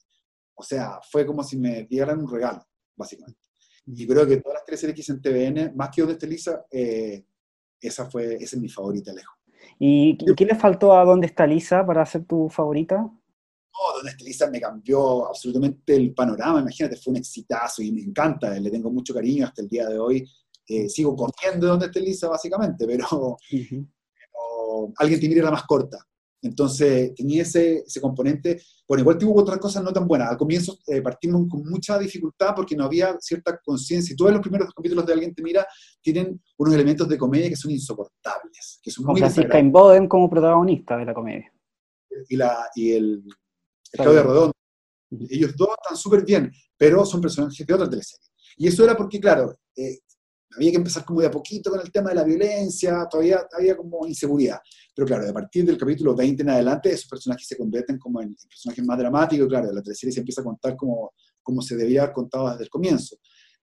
[0.54, 2.64] O sea, fue como si me dieran un regalo,
[2.96, 3.40] básicamente.
[3.88, 6.66] Y creo que todas las teleseries que hice en TVN, más que Donde está Lisa,
[6.70, 7.26] eh,
[7.82, 9.36] esa, fue, esa es mi favorita, lejos.
[9.80, 13.10] ¿Y qué le faltó a Dónde está Lisa para ser tu favorita?
[13.78, 16.62] No, Dónde está Lisa me cambió absolutamente el panorama.
[16.62, 20.00] Imagínate, fue un exitazo y me encanta, le tengo mucho cariño hasta el día de
[20.00, 20.28] hoy.
[20.68, 23.38] Eh, sigo corriendo de Dónde está Lisa, básicamente, pero,
[24.98, 25.98] alguien tiene que ir la más corta.
[26.42, 28.62] Entonces tenía ese, ese, componente.
[28.88, 30.30] Bueno, igual tuvo otras cosas no tan buenas.
[30.30, 34.14] Al comienzo eh, partimos con mucha dificultad porque no había cierta conciencia.
[34.14, 35.66] Y todos los primeros capítulos de Alguien te mira
[36.02, 38.80] tienen unos elementos de comedia que son insoportables.
[38.82, 41.52] Que son Con Francisca Inboden como protagonista de la comedia.
[42.30, 43.24] Y, la, y el,
[43.92, 44.54] el Claudio Redondo.
[45.30, 48.28] Ellos dos están súper bien, pero son personajes de otra teleserie.
[48.58, 50.00] Y eso era porque, claro, eh,
[50.56, 53.78] había que empezar como de a poquito con el tema de la violencia, todavía había
[53.78, 54.60] como inseguridad.
[54.96, 58.36] Pero claro, a partir del capítulo 20 en adelante, esos personajes se convierten como en,
[58.36, 61.14] personajes más dramáticos, claro, la teleserie se empieza a contar como,
[61.44, 63.18] como se debía haber contado desde el comienzo.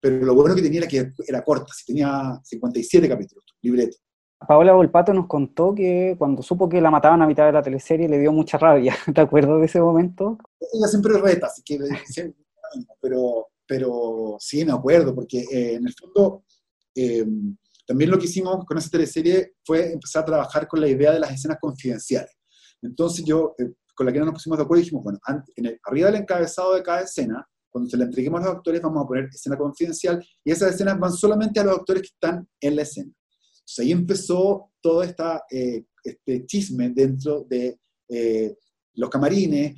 [0.00, 3.98] Pero lo bueno que tenía era que era corta, si tenía 57 capítulos, libreto.
[4.46, 8.08] Paola Volpato nos contó que cuando supo que la mataban a mitad de la teleserie
[8.08, 8.94] le dio mucha rabia.
[9.14, 10.38] ¿Te acuerdas de ese momento?
[10.60, 11.78] Ella siempre reta, así que
[13.00, 16.44] pero, pero sí me acuerdo, porque eh, en el fondo
[16.94, 17.26] eh,
[17.86, 21.20] también lo que hicimos con esa teleserie fue empezar a trabajar con la idea de
[21.20, 22.32] las escenas confidenciales.
[22.82, 25.18] Entonces yo, eh, con la que no nos pusimos de acuerdo, dijimos, bueno,
[25.56, 29.04] en arriba del encabezado de cada escena, cuando se la entreguemos a los actores, vamos
[29.04, 32.76] a poner escena confidencial y esas escenas van solamente a los actores que están en
[32.76, 33.12] la escena.
[33.68, 37.78] Entonces ahí empezó todo esta, eh, este chisme dentro de
[38.94, 39.76] los camarines,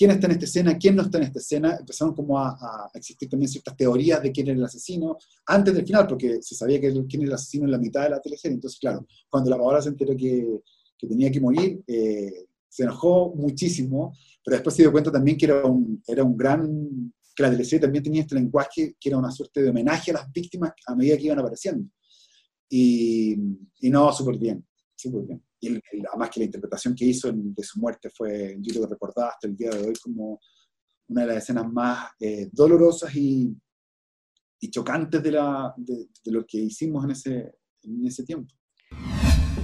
[0.00, 3.28] quién está en esta escena, quién no está en esta escena, empezaron como a, existir
[3.28, 6.90] también ciertas teorías de quién era el asesino, antes del final, porque se sabía que
[7.06, 9.82] quién era el asesino en la mitad de la teleserie, entonces claro, cuando la Paola
[9.82, 10.60] se enteró que,
[10.96, 15.46] que tenía que morir, eh, se enojó muchísimo, pero después se dio cuenta también que
[15.46, 19.30] era un, era un gran, que la teleserie también tenía este lenguaje que era una
[19.30, 21.90] suerte de homenaje a las víctimas a medida que iban apareciendo.
[22.70, 23.34] Y,
[23.80, 24.64] y no, súper bien,
[24.96, 25.78] súper bien y
[26.10, 29.46] además que la interpretación que hizo de su muerte fue, yo creo que recordada hasta
[29.46, 30.40] el día de hoy como
[31.08, 33.54] una de las escenas más eh, dolorosas y,
[34.60, 38.54] y, chocantes de, la, de, lo que hicimos en ese, en ese tiempo.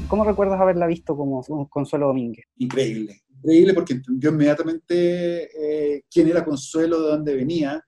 [0.09, 2.45] ¿Cómo recuerdas haberla visto como Consuelo Domínguez?
[2.59, 7.83] Increíble, increíble porque entendió inmediatamente eh, quién era Consuelo, de dónde venía,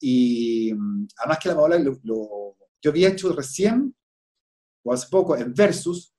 [0.00, 3.94] y mm, además que la Paola lo, lo, yo había hecho recién,
[4.86, 6.14] o hace poco, en Versus,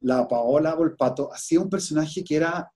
[0.00, 2.70] la Paola Volpato hacía un personaje que era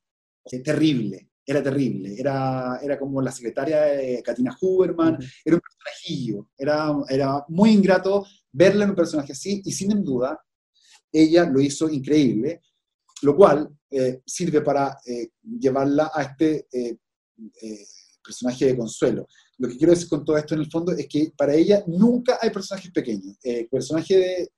[0.51, 6.49] eh, terrible, era terrible, era, era como la secretaria de Katina Huberman, era un personajillo,
[6.57, 10.41] era, era muy ingrato verla en un personaje así, y sin duda,
[11.13, 12.63] ella lo hizo increíble,
[13.21, 16.67] lo cual eh, sirve para eh, llevarla a este
[18.25, 19.29] personaje de consuelo.
[19.59, 22.39] Lo que quiero decir con todo esto en el fondo es que para ella nunca
[22.41, 23.37] hay personajes pequeños.
[23.43, 24.53] El personaje de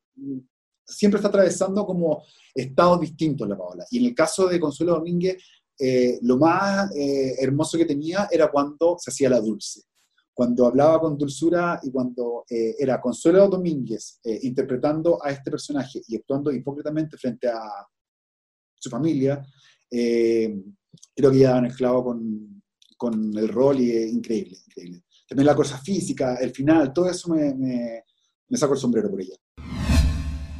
[0.86, 2.22] siempre está atravesando como
[2.54, 3.86] estados distintos la Paola.
[3.90, 5.42] Y en el caso de Consuelo Domínguez,
[5.78, 9.82] eh, lo más eh, hermoso que tenía era cuando se hacía la dulce.
[10.32, 16.16] Cuando hablaba con dulzura y cuando eh, era Consuelo Domínguez interpretando a este personaje y
[16.16, 17.60] actuando hipócritamente frente a
[18.74, 19.44] su familia,
[19.88, 22.62] creo que ya daban el clavo con,
[22.96, 25.04] con el rol y es increíble, increíble.
[25.28, 28.02] También la cosa física, el final, todo eso me, me,
[28.48, 29.36] me saco el sombrero por ella.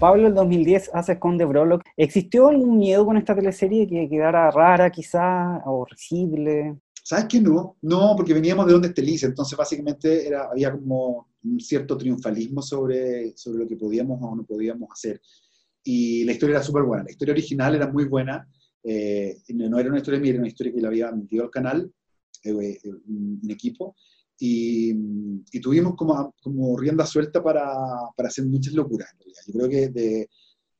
[0.05, 1.83] Pablo, el 2010 hace Conde Brolock.
[1.97, 6.77] ¿Existió algún miedo con esta teleserie que quedara rara quizá o risible?
[7.03, 7.79] ¿Sabes que no?
[7.81, 13.35] No, porque veníamos de donde Estelice, entonces básicamente era, había como un cierto triunfalismo sobre,
[13.35, 15.23] sobre lo que podíamos o no podíamos hacer.
[15.83, 18.47] Y la historia era súper buena, la historia original era muy buena,
[18.83, 21.91] eh, no era una historia mía, era una historia que le había metido al canal,
[22.43, 23.97] eh, eh, un equipo,
[24.39, 27.73] y, tuvimos como, como rienda suelta para,
[28.17, 29.41] para, hacer muchas locuras en realidad.
[29.47, 30.29] Yo creo que de,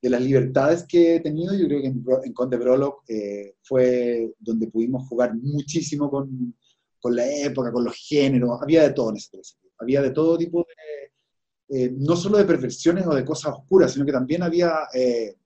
[0.03, 4.67] de las libertades que he tenido, yo creo que en, Conde Brolo eh, fue donde
[4.67, 6.55] pudimos jugar muchísimo con,
[7.01, 9.39] con, la época, con los géneros, había de todo en ese
[9.79, 14.05] había de todo tipo de, eh, no solo de perversiones o de cosas oscuras, sino
[14.05, 15.37] que también había eh,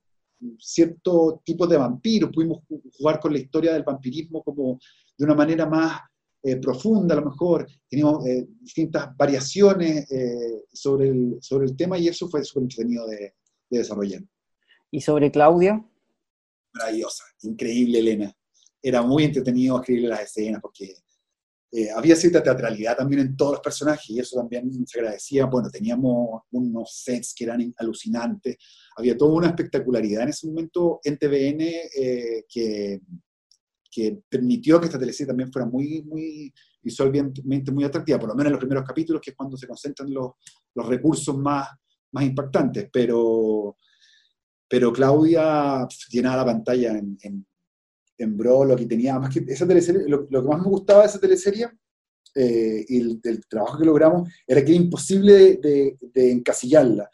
[0.59, 2.65] cierto tipo de vampiros, pudimos
[2.97, 4.79] jugar con la historia del vampirismo como
[5.17, 6.01] de una manera más
[6.41, 11.99] eh, profunda, a lo mejor, teníamos eh, distintas variaciones eh, sobre, el, sobre el tema
[11.99, 13.35] y eso fue súper entretenido de,
[13.69, 14.23] desarrollar.
[14.91, 15.85] ¿Y sobre Claudia?
[16.73, 18.35] Maravillosa, increíble Elena.
[18.81, 20.95] Era muy entretenido escribirle las escenas porque
[21.95, 25.45] había cierta teatralidad también en todos los personajes y eso también se agradecía.
[25.45, 28.57] Bueno, teníamos unos sets que eran alucinantes,
[28.97, 31.59] había toda una espectacularidad en ese momento en TVN
[32.49, 33.01] que,
[33.91, 38.47] que permitió que esta teleserie también fuera muy, muy visualmente muy atractiva, por lo menos
[38.47, 40.33] en los primeros capítulos, que es cuando se concentran los,
[40.75, 41.69] los recursos más,
[42.13, 42.89] más impactantes.
[42.93, 43.77] Pero,
[44.69, 50.09] pero Claudia llenaba la pantalla en, en, Bro, lo que tenía, más que esa teleserie,
[50.09, 51.69] lo, que más me gustaba de esa teleserie
[52.35, 57.09] eh, y el, trabajo que logramos era que era imposible de encasillarla.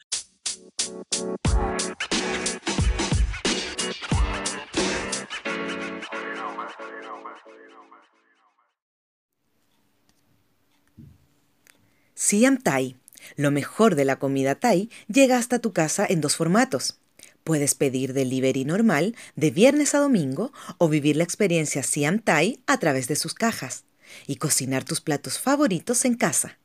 [12.25, 12.97] Siam Thai,
[13.37, 16.99] lo mejor de la comida Thai, llega hasta tu casa en dos formatos.
[17.45, 22.79] Puedes pedir delivery normal de viernes a domingo o vivir la experiencia Siam Thai a
[22.79, 23.85] través de sus cajas
[24.27, 26.57] y cocinar tus platos favoritos en casa.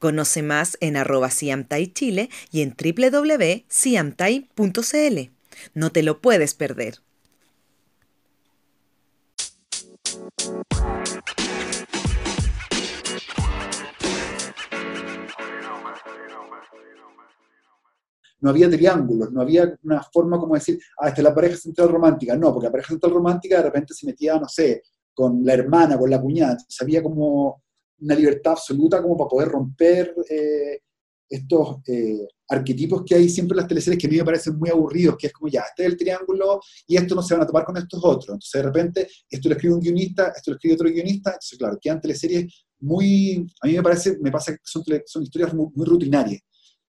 [0.00, 5.30] Conoce más en arroba Chile y en www.siamtai.cl.
[5.74, 6.98] No te lo puedes perder.
[18.40, 21.88] No había triángulos, no había una forma como decir, ah, esta es la pareja central
[21.88, 22.36] romántica.
[22.36, 24.82] No, porque la pareja central romántica de repente se metía, no sé,
[25.12, 26.52] con la hermana, con la cuñada.
[26.52, 27.62] Entonces había como
[28.00, 30.80] una libertad absoluta como para poder romper eh,
[31.28, 34.70] estos eh, arquetipos que hay siempre en las teleseries que a mí me parecen muy
[34.70, 37.46] aburridos, que es como, ya, este es el triángulo y esto no se van a
[37.46, 38.28] topar con estos otros.
[38.28, 41.30] Entonces de repente esto lo escribe un guionista, esto lo escribe otro guionista.
[41.30, 45.52] Entonces claro, quedan teleseries muy, a mí me parece, me pasa que son, son historias
[45.52, 46.40] muy rutinarias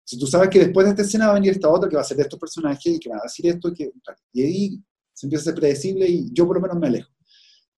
[0.03, 2.01] si tú sabes que después de esta escena va a venir esta otra que va
[2.01, 3.91] a ser de estos personajes y que va a decir esto y que
[4.33, 4.83] y ahí
[5.13, 7.09] se empieza a ser predecible y yo por lo menos me alejo.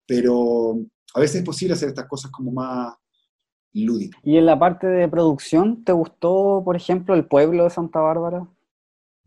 [0.07, 0.77] Pero
[1.13, 2.93] a veces es posible hacer estas cosas como más
[3.73, 4.21] lúdicas.
[4.23, 8.47] ¿Y en la parte de producción, te gustó, por ejemplo, el pueblo de Santa Bárbara?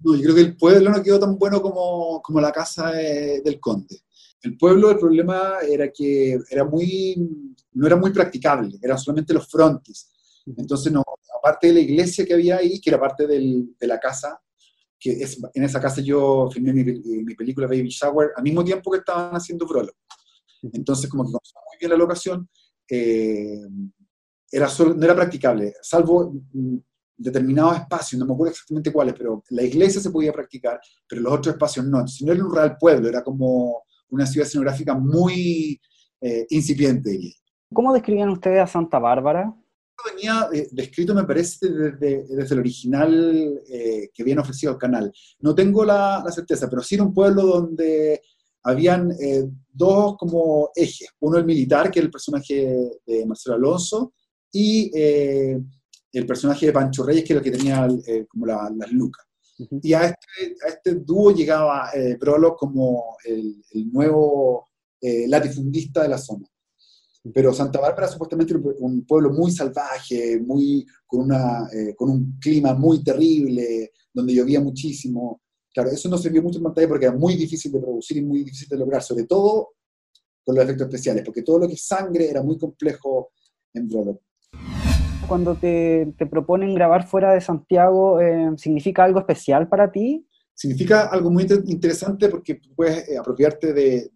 [0.00, 3.58] No, yo creo que el pueblo no quedó tan bueno como, como la casa del
[3.60, 4.00] conde.
[4.42, 7.16] El pueblo, el problema era que era muy,
[7.72, 10.08] no era muy practicable, eran solamente los frontis.
[10.56, 11.02] Entonces, no,
[11.38, 14.40] aparte de la iglesia que había ahí, que era parte del, de la casa,
[14.98, 18.90] que es, en esa casa yo filmé mi, mi, película Baby Shower al mismo tiempo
[18.90, 19.92] que estaban haciendo Prolo.
[20.72, 22.48] Entonces, como que conocía muy bien la locación,
[22.90, 23.60] eh,
[24.50, 26.76] era no era practicable, salvo mm,
[27.16, 31.32] determinados espacios, no me acuerdo exactamente cuáles, pero la iglesia se podía practicar, pero los
[31.32, 31.98] otros espacios no.
[31.98, 35.80] Entonces, no era un real pueblo, era como una ciudad escenográfica muy
[36.20, 37.16] eh, incipiente,
[37.72, 39.54] ¿Cómo describían ustedes a Santa Bárbara?
[40.04, 45.12] Venía eh, descrito, me parece, desde, desde el original eh, que habían ofrecido al canal.
[45.40, 48.20] No tengo la, certeza, pero sí era un pueblo donde
[48.62, 51.08] habían eh, dos como ejes.
[51.20, 54.12] Uno el militar, que es el personaje de Marcelo Alonso,
[54.50, 57.86] y el personaje de Pancho Reyes, que era el que tenía
[58.28, 59.26] como las lucas.
[59.82, 64.66] Y a este, a este dúo llegaba Brolo como el, el nuevo
[65.02, 66.46] latifundista de la zona.
[67.34, 72.38] Pero Santa Bárbara supuestamente era un pueblo muy salvaje, muy, con, una, eh, con un
[72.40, 75.42] clima muy terrible, donde llovía muchísimo.
[75.72, 78.22] Claro, eso no se vio mucho en pantalla porque era muy difícil de producir y
[78.22, 79.70] muy difícil de lograr, sobre todo
[80.44, 83.32] con los efectos especiales, porque todo lo que es sangre era muy complejo
[83.74, 84.20] en Brolo.
[85.26, 90.26] Cuando te, te, proponen grabar fuera de Santiago, eh, ¿significa algo especial para ti?
[90.54, 94.10] Significa algo muy interesante porque puedes eh, apropiarte de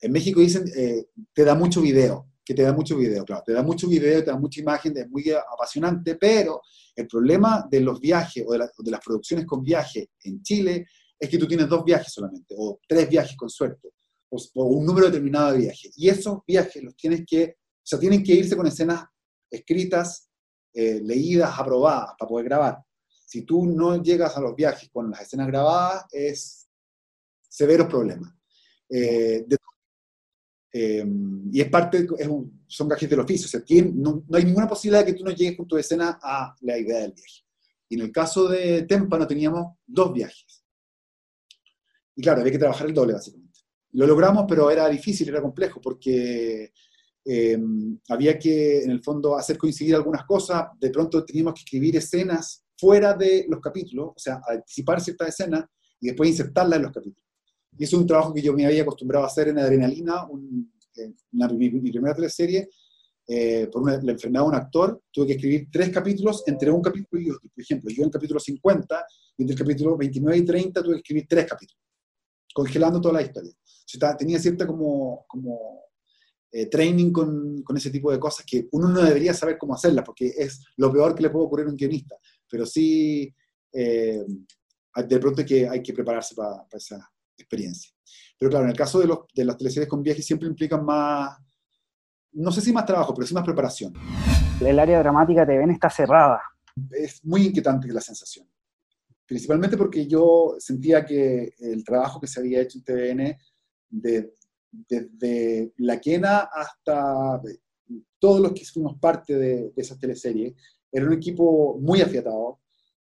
[0.00, 3.52] en México dicen, eh, te da mucho video, que te da mucho video, claro, te
[3.52, 6.60] da mucho video, te da mucha imagen, es muy apasionante, pero
[6.94, 10.86] el problema de los viajes o de, las producciones con viaje en Chile
[11.18, 13.92] es que tú tienes dos viajes solamente, o tres viajes con suerte,
[14.28, 15.92] o, un número determinado de viajes.
[15.96, 19.04] Y esos viajes los tienes que, o sea, tienen que irse con escenas
[19.50, 20.28] escritas,
[20.72, 22.78] eh, leídas, aprobadas para poder grabar.
[23.08, 26.68] Si tú no llegas a los viajes con las escenas grabadas, es
[27.48, 28.34] severos problemas.
[28.88, 29.56] Eh, de
[30.76, 32.04] Em, y es parte,
[32.66, 33.62] son gajes del oficio, o sea,
[33.94, 36.76] no, no, hay ninguna posibilidad de que tú no llegues con tu escena a la
[36.76, 37.44] idea del viaje.
[37.88, 40.64] Y en el caso de Tempa no teníamos dos viajes.
[42.16, 43.60] Y claro, había que trabajar el doble, básicamente.
[43.92, 46.72] Lo logramos, pero era difícil, era complejo, porque
[47.24, 50.70] em, había que, en el fondo, hacer coincidir algunas cosas.
[50.80, 55.66] De pronto teníamos que escribir escenas fuera de los capítulos, o sea, anticipar ciertas escenas
[56.00, 57.24] y después insertarlas en los capítulos.
[57.78, 61.58] Y es un trabajo que yo me había acostumbrado a hacer en Adrenalina, un, en
[61.58, 62.68] mi, primera teleserie,
[63.26, 66.82] eh, por una, la enfermedad de un actor, tuve que escribir tres capítulos entre un
[66.82, 67.48] capítulo y otro.
[67.54, 69.06] Por ejemplo, yo en el capítulo 50
[69.38, 71.82] y entre el capítulo 29 y 30 tuve que escribir tres capítulos,
[72.52, 73.52] congelando toda la historia.
[74.18, 75.84] Tenía cierta como, como
[76.50, 80.04] eh, training con, con, ese tipo de cosas que uno no debería saber cómo hacerlas,
[80.04, 82.16] porque es lo peor que le puede ocurrir a un guionista.
[82.48, 83.32] Pero sí,
[83.72, 84.24] eh,
[85.08, 87.90] de pronto que, hay que prepararse para, esa, experiencia.
[88.38, 91.36] Pero claro, en el caso de, los, de las teleseries con viajes siempre implican más,
[92.32, 93.92] no sé si más trabajo, pero sí más preparación.
[94.60, 96.40] El área dramática de TVN está cerrada.
[96.90, 98.48] Es muy inquietante la sensación.
[99.26, 103.36] Principalmente porque yo sentía que el trabajo que se había hecho en TVN,
[103.88, 104.32] desde
[104.88, 107.40] de, La Quena hasta
[108.18, 110.54] todos los que fuimos parte de, de esas teleseries,
[110.90, 112.60] era un equipo muy afiatado,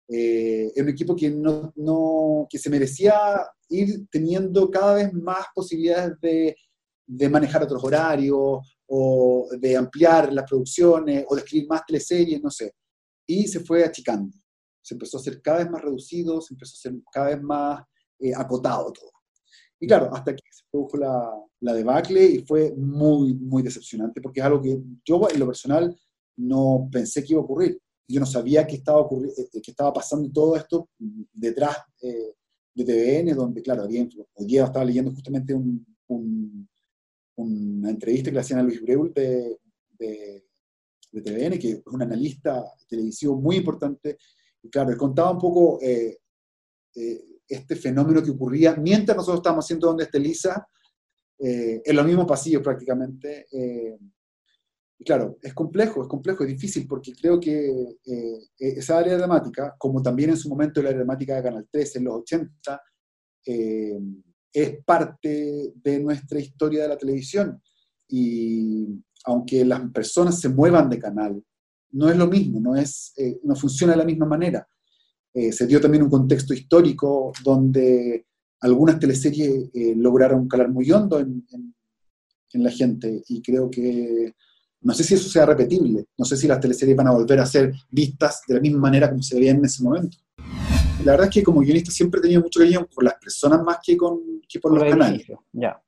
[0.07, 3.15] eh, un equipo que, no, no, que se merecía
[3.71, 6.55] ir teniendo cada vez más posibilidades de,
[7.07, 12.51] de, manejar otros horarios o de ampliar las producciones o de escribir más teleseries, no
[12.51, 12.73] sé.
[13.27, 14.31] Y se fue achicando.
[14.81, 17.83] Se empezó a hacer cada vez más reducido, se empezó a hacer cada vez más
[18.19, 19.11] eh, acotado todo.
[19.79, 24.39] Y claro, hasta que se produjo la, la debacle y fue muy, muy decepcionante porque
[24.39, 25.95] es algo que yo en lo personal
[26.37, 27.79] no pensé que iba a ocurrir.
[28.07, 30.89] Yo no sabía que estaba, que estaba pasando todo esto
[31.31, 31.77] detrás
[32.73, 35.85] de TVN, donde, claro, hoy día estaba leyendo justamente un,
[37.35, 39.59] una entrevista que le hacían a Luis Breul de,
[39.97, 40.43] de,
[41.11, 44.17] TVN, que es un analista televisivo muy importante.
[44.63, 46.19] Y claro, él contaba un poco eh,
[46.95, 50.67] eh, este fenómeno que ocurría mientras nosotros estábamos haciendo Donde está Elisa,
[51.39, 53.47] eh, en los mismos pasillos prácticamente.
[55.05, 57.97] Claro, es complejo, es complejo, es difícil, porque creo que
[58.57, 62.05] esa área dramática, como también en su momento la área dramática de Canal 13 en
[62.05, 62.81] los 80,
[64.53, 67.61] es parte de nuestra historia de la televisión.
[68.07, 68.87] Y
[69.25, 71.43] aunque las personas se muevan de canal,
[71.91, 74.67] no es lo mismo, no, es, eh, no funciona de la misma manera.
[75.33, 78.25] Eh, se dio también un contexto histórico donde
[78.61, 81.45] algunas teleseries eh, lograron calar muy hondo en,
[82.53, 84.33] la gente y creo que
[84.81, 87.45] no sé si eso sea repetible, no sé si las teleseries van a volver a
[87.45, 90.17] ser vistas de la misma manera como se veían en ese momento
[91.03, 93.77] la verdad es que como guionista siempre he tenido mucho cariño por las personas más
[93.83, 95.25] que, con, que por, los canales.
[95.51, 95.81] Ya.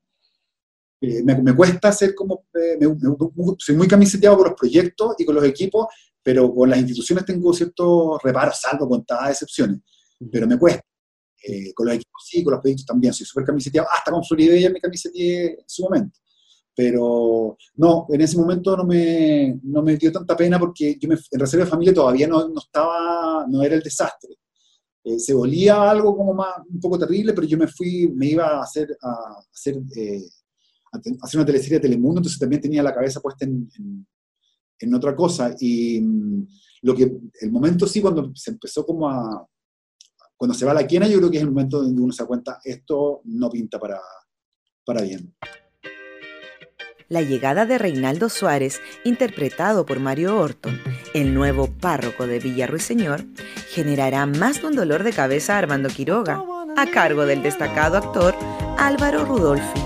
[1.02, 2.80] Eh, me, me, cuesta hacer como, eh,
[3.58, 5.88] soy muy camiseteado con los proyectos y con los equipos,
[6.22, 9.80] pero con las instituciones tengo ciertos reparos, salvo contadas excepciones,
[10.32, 10.82] pero me cuesta.
[11.46, 14.70] Eh, con los equipos sí, con los proyectos también, soy súper camiseteado, hasta con ya
[14.70, 16.20] me camiseteé en su momento.
[16.76, 21.16] Pero no, en ese momento no me, no me dio tanta pena porque yo me,
[21.16, 24.38] en Reserva de Familia todavía no, no estaba, no era el desastre
[25.06, 28.48] eh, se volía algo como más, un poco terrible, pero yo me fui, me iba
[28.48, 30.24] a hacer, a hacer, eh,
[31.22, 33.70] hacer una teleserie de Telemundo, entonces también tenía la cabeza puesta en,
[34.80, 35.54] en, otra cosa.
[35.60, 36.48] Y mm,
[36.84, 39.46] lo que, el momento sí, cuando se empezó como a,
[40.38, 42.24] cuando se va a la quiena, yo creo que es el momento donde uno se
[42.24, 44.00] da cuenta, esto no pinta para,
[44.86, 45.36] para bien.
[47.10, 50.80] La llegada de Reinaldo Suárez, interpretado por Mario Orton,
[51.14, 53.26] el nuevo párroco de Villa Ruiseñor,
[53.70, 56.42] generará más de un dolor de cabeza a Armando Quiroga,
[56.78, 58.34] a cargo del destacado actor
[58.78, 59.82] Álvaro Rudolfi,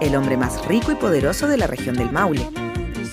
[0.00, 2.48] el hombre más rico y poderoso de la región del Maule.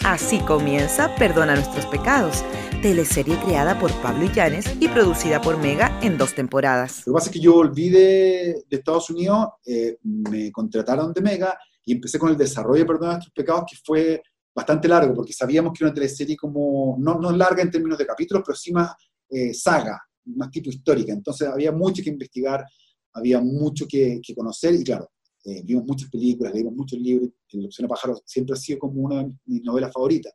[0.04, 2.44] Así comienza Perdona nuestros pecados,
[2.82, 7.04] teleserie creada por Pablo Illanes y producida por Mega en dos temporadas.
[7.06, 11.58] Lo que pasa es que yo volví de, Estados Unidos, eh, me contrataron de Mega
[11.86, 14.22] y empecé con el desarrollo de Perdona nuestros pecados, que fue
[14.54, 18.06] bastante largo, porque sabíamos que era una teleserie como, no, no larga en términos de
[18.06, 18.94] capítulos, pero sí más
[19.30, 21.14] eh, saga, más tipo histórica.
[21.14, 22.66] Entonces había mucho que investigar,
[23.14, 25.10] había mucho que, conocer y claro,
[25.44, 29.24] eh, vimos muchas películas, leímos muchos libros, El Opción Pájaro siempre ha sido como una
[29.24, 30.34] de mis novelas favoritas.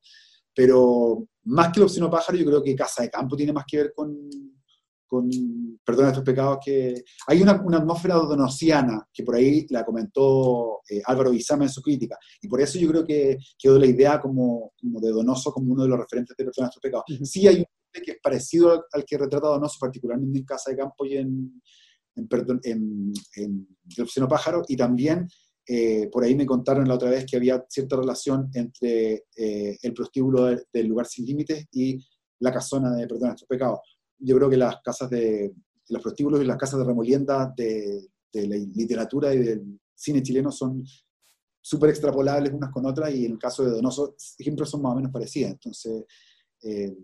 [0.55, 3.77] Pero más que El Opción Pájaro, yo creo que Casa de Campo tiene más que
[3.77, 4.31] ver con,
[5.07, 5.29] con
[5.85, 11.01] Perdona estos pecados, que hay una, una atmósfera donosiana que por ahí la comentó eh,
[11.05, 14.73] Álvaro Bizama en su crítica, y por eso yo creo que quedó la idea como,
[14.81, 17.05] como de Donoso como uno de los referentes de Perdona estos pecados.
[17.25, 17.65] Sí hay un
[18.05, 21.63] que es parecido al, que retrata Donoso, particularmente en Casa de Campo y en,
[22.17, 25.27] en, perdón, en, en El Pájaro, y también
[25.69, 29.93] eh, por ahí me contaron la otra vez que había cierta relación entre eh, el
[29.93, 31.99] prostíbulo del, lugar sin límites y
[32.39, 33.81] la casona de Perdona estos pecados
[34.19, 35.53] yo creo que las casas de,
[35.89, 40.51] los prostíbulos y las casas de remolienda de, de la literatura y del cine chileno
[40.51, 40.85] son
[41.61, 44.97] súper extrapolables unas con otras y en el caso de Donoso siempre son más o
[44.97, 45.53] menos parecidas.
[45.53, 46.05] Entonces,
[46.63, 46.97] eh,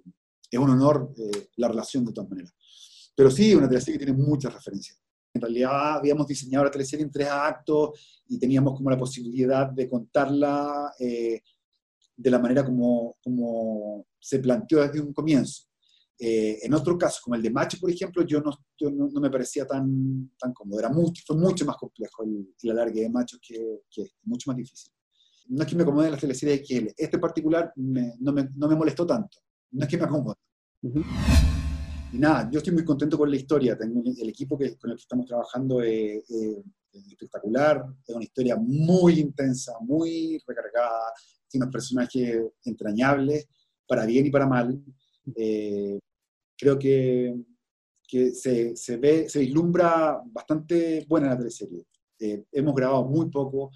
[0.50, 2.54] es un honor eh, la relación de todas maneras.
[3.14, 5.02] Pero sí, una teleserie que tiene muchas referencias.
[5.34, 9.88] En realidad habíamos diseñado la teleserie en tres actos y teníamos como la posibilidad de
[9.88, 11.40] contarla eh,
[12.14, 15.64] de la manera como, como se planteó desde un comienzo.
[16.24, 18.52] Eh, en otro caso, como el de Macho, por ejemplo, yo no,
[18.92, 20.78] no, me parecía tan, tan cómodo.
[20.78, 24.56] Era mucho, fue mucho más complejo el, el alargue de Machos que, que mucho más
[24.56, 24.92] difícil.
[25.48, 26.94] No es que me acomode las teleseries de XL.
[26.96, 29.38] Este particular no, me, no, me, molestó tanto.
[29.72, 30.36] No es que me acomode.
[32.12, 33.76] Y nada, yo estoy muy contento con la historia.
[33.76, 36.22] Tengo el equipo que, con el que estamos trabajando es,
[36.92, 37.84] espectacular.
[38.06, 41.00] Es una historia muy intensa, muy recargada.
[41.48, 43.48] Tiene unos personajes entrañables,
[43.88, 44.80] para bien y para mal.
[45.34, 45.98] Eh,
[46.62, 47.34] creo que,
[48.06, 51.84] que se, se, ve, se vislumbra bastante buena la teleserie.
[52.20, 53.72] Eh, hemos grabado muy poco,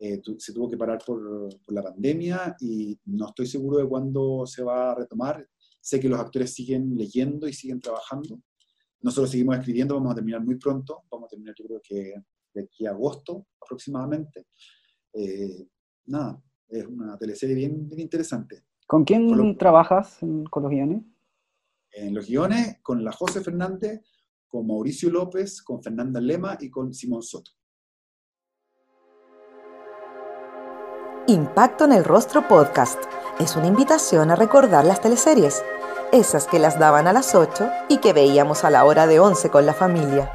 [0.00, 1.20] eh, se tuvo que parar por,
[1.64, 5.46] por, la pandemia y no estoy seguro de cuándo se va a retomar.
[5.80, 8.40] Sé que los actores siguen leyendo y siguen trabajando.
[9.00, 12.14] Nosotros seguimos escribiendo, vamos a terminar muy pronto, vamos a terminar yo creo que
[12.52, 14.46] de aquí a agosto aproximadamente.
[15.12, 15.68] Eh,
[16.06, 18.64] nada, es una teleserie bien, bien interesante.
[18.88, 20.18] ¿Con quién trabajas
[20.50, 21.13] con los guiones?
[21.94, 24.00] En los guiones con la José Fernández,
[24.48, 27.50] con Mauricio López, con Fernanda Lema y con Simón Soto.
[31.26, 32.98] Impacto en el Rostro Podcast,
[33.40, 35.62] es una invitación a recordar las teleseries,
[36.12, 39.48] esas que las daban a las 8 y que veíamos a la hora de 11
[39.48, 40.30] con la familia.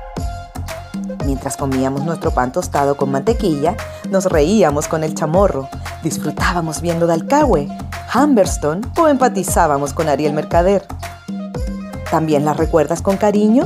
[1.25, 3.77] Mientras comíamos nuestro pan tostado con mantequilla,
[4.09, 5.69] nos reíamos con el chamorro,
[6.01, 7.69] disfrutábamos viendo Dalcahue,
[8.15, 10.87] Humberstone o empatizábamos con Ariel Mercader.
[12.11, 13.65] ¿También las recuerdas con cariño?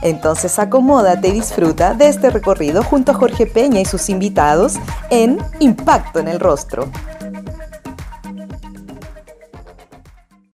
[0.00, 4.74] Entonces acomódate y disfruta de este recorrido junto a Jorge Peña y sus invitados
[5.10, 6.88] en Impacto en el Rostro.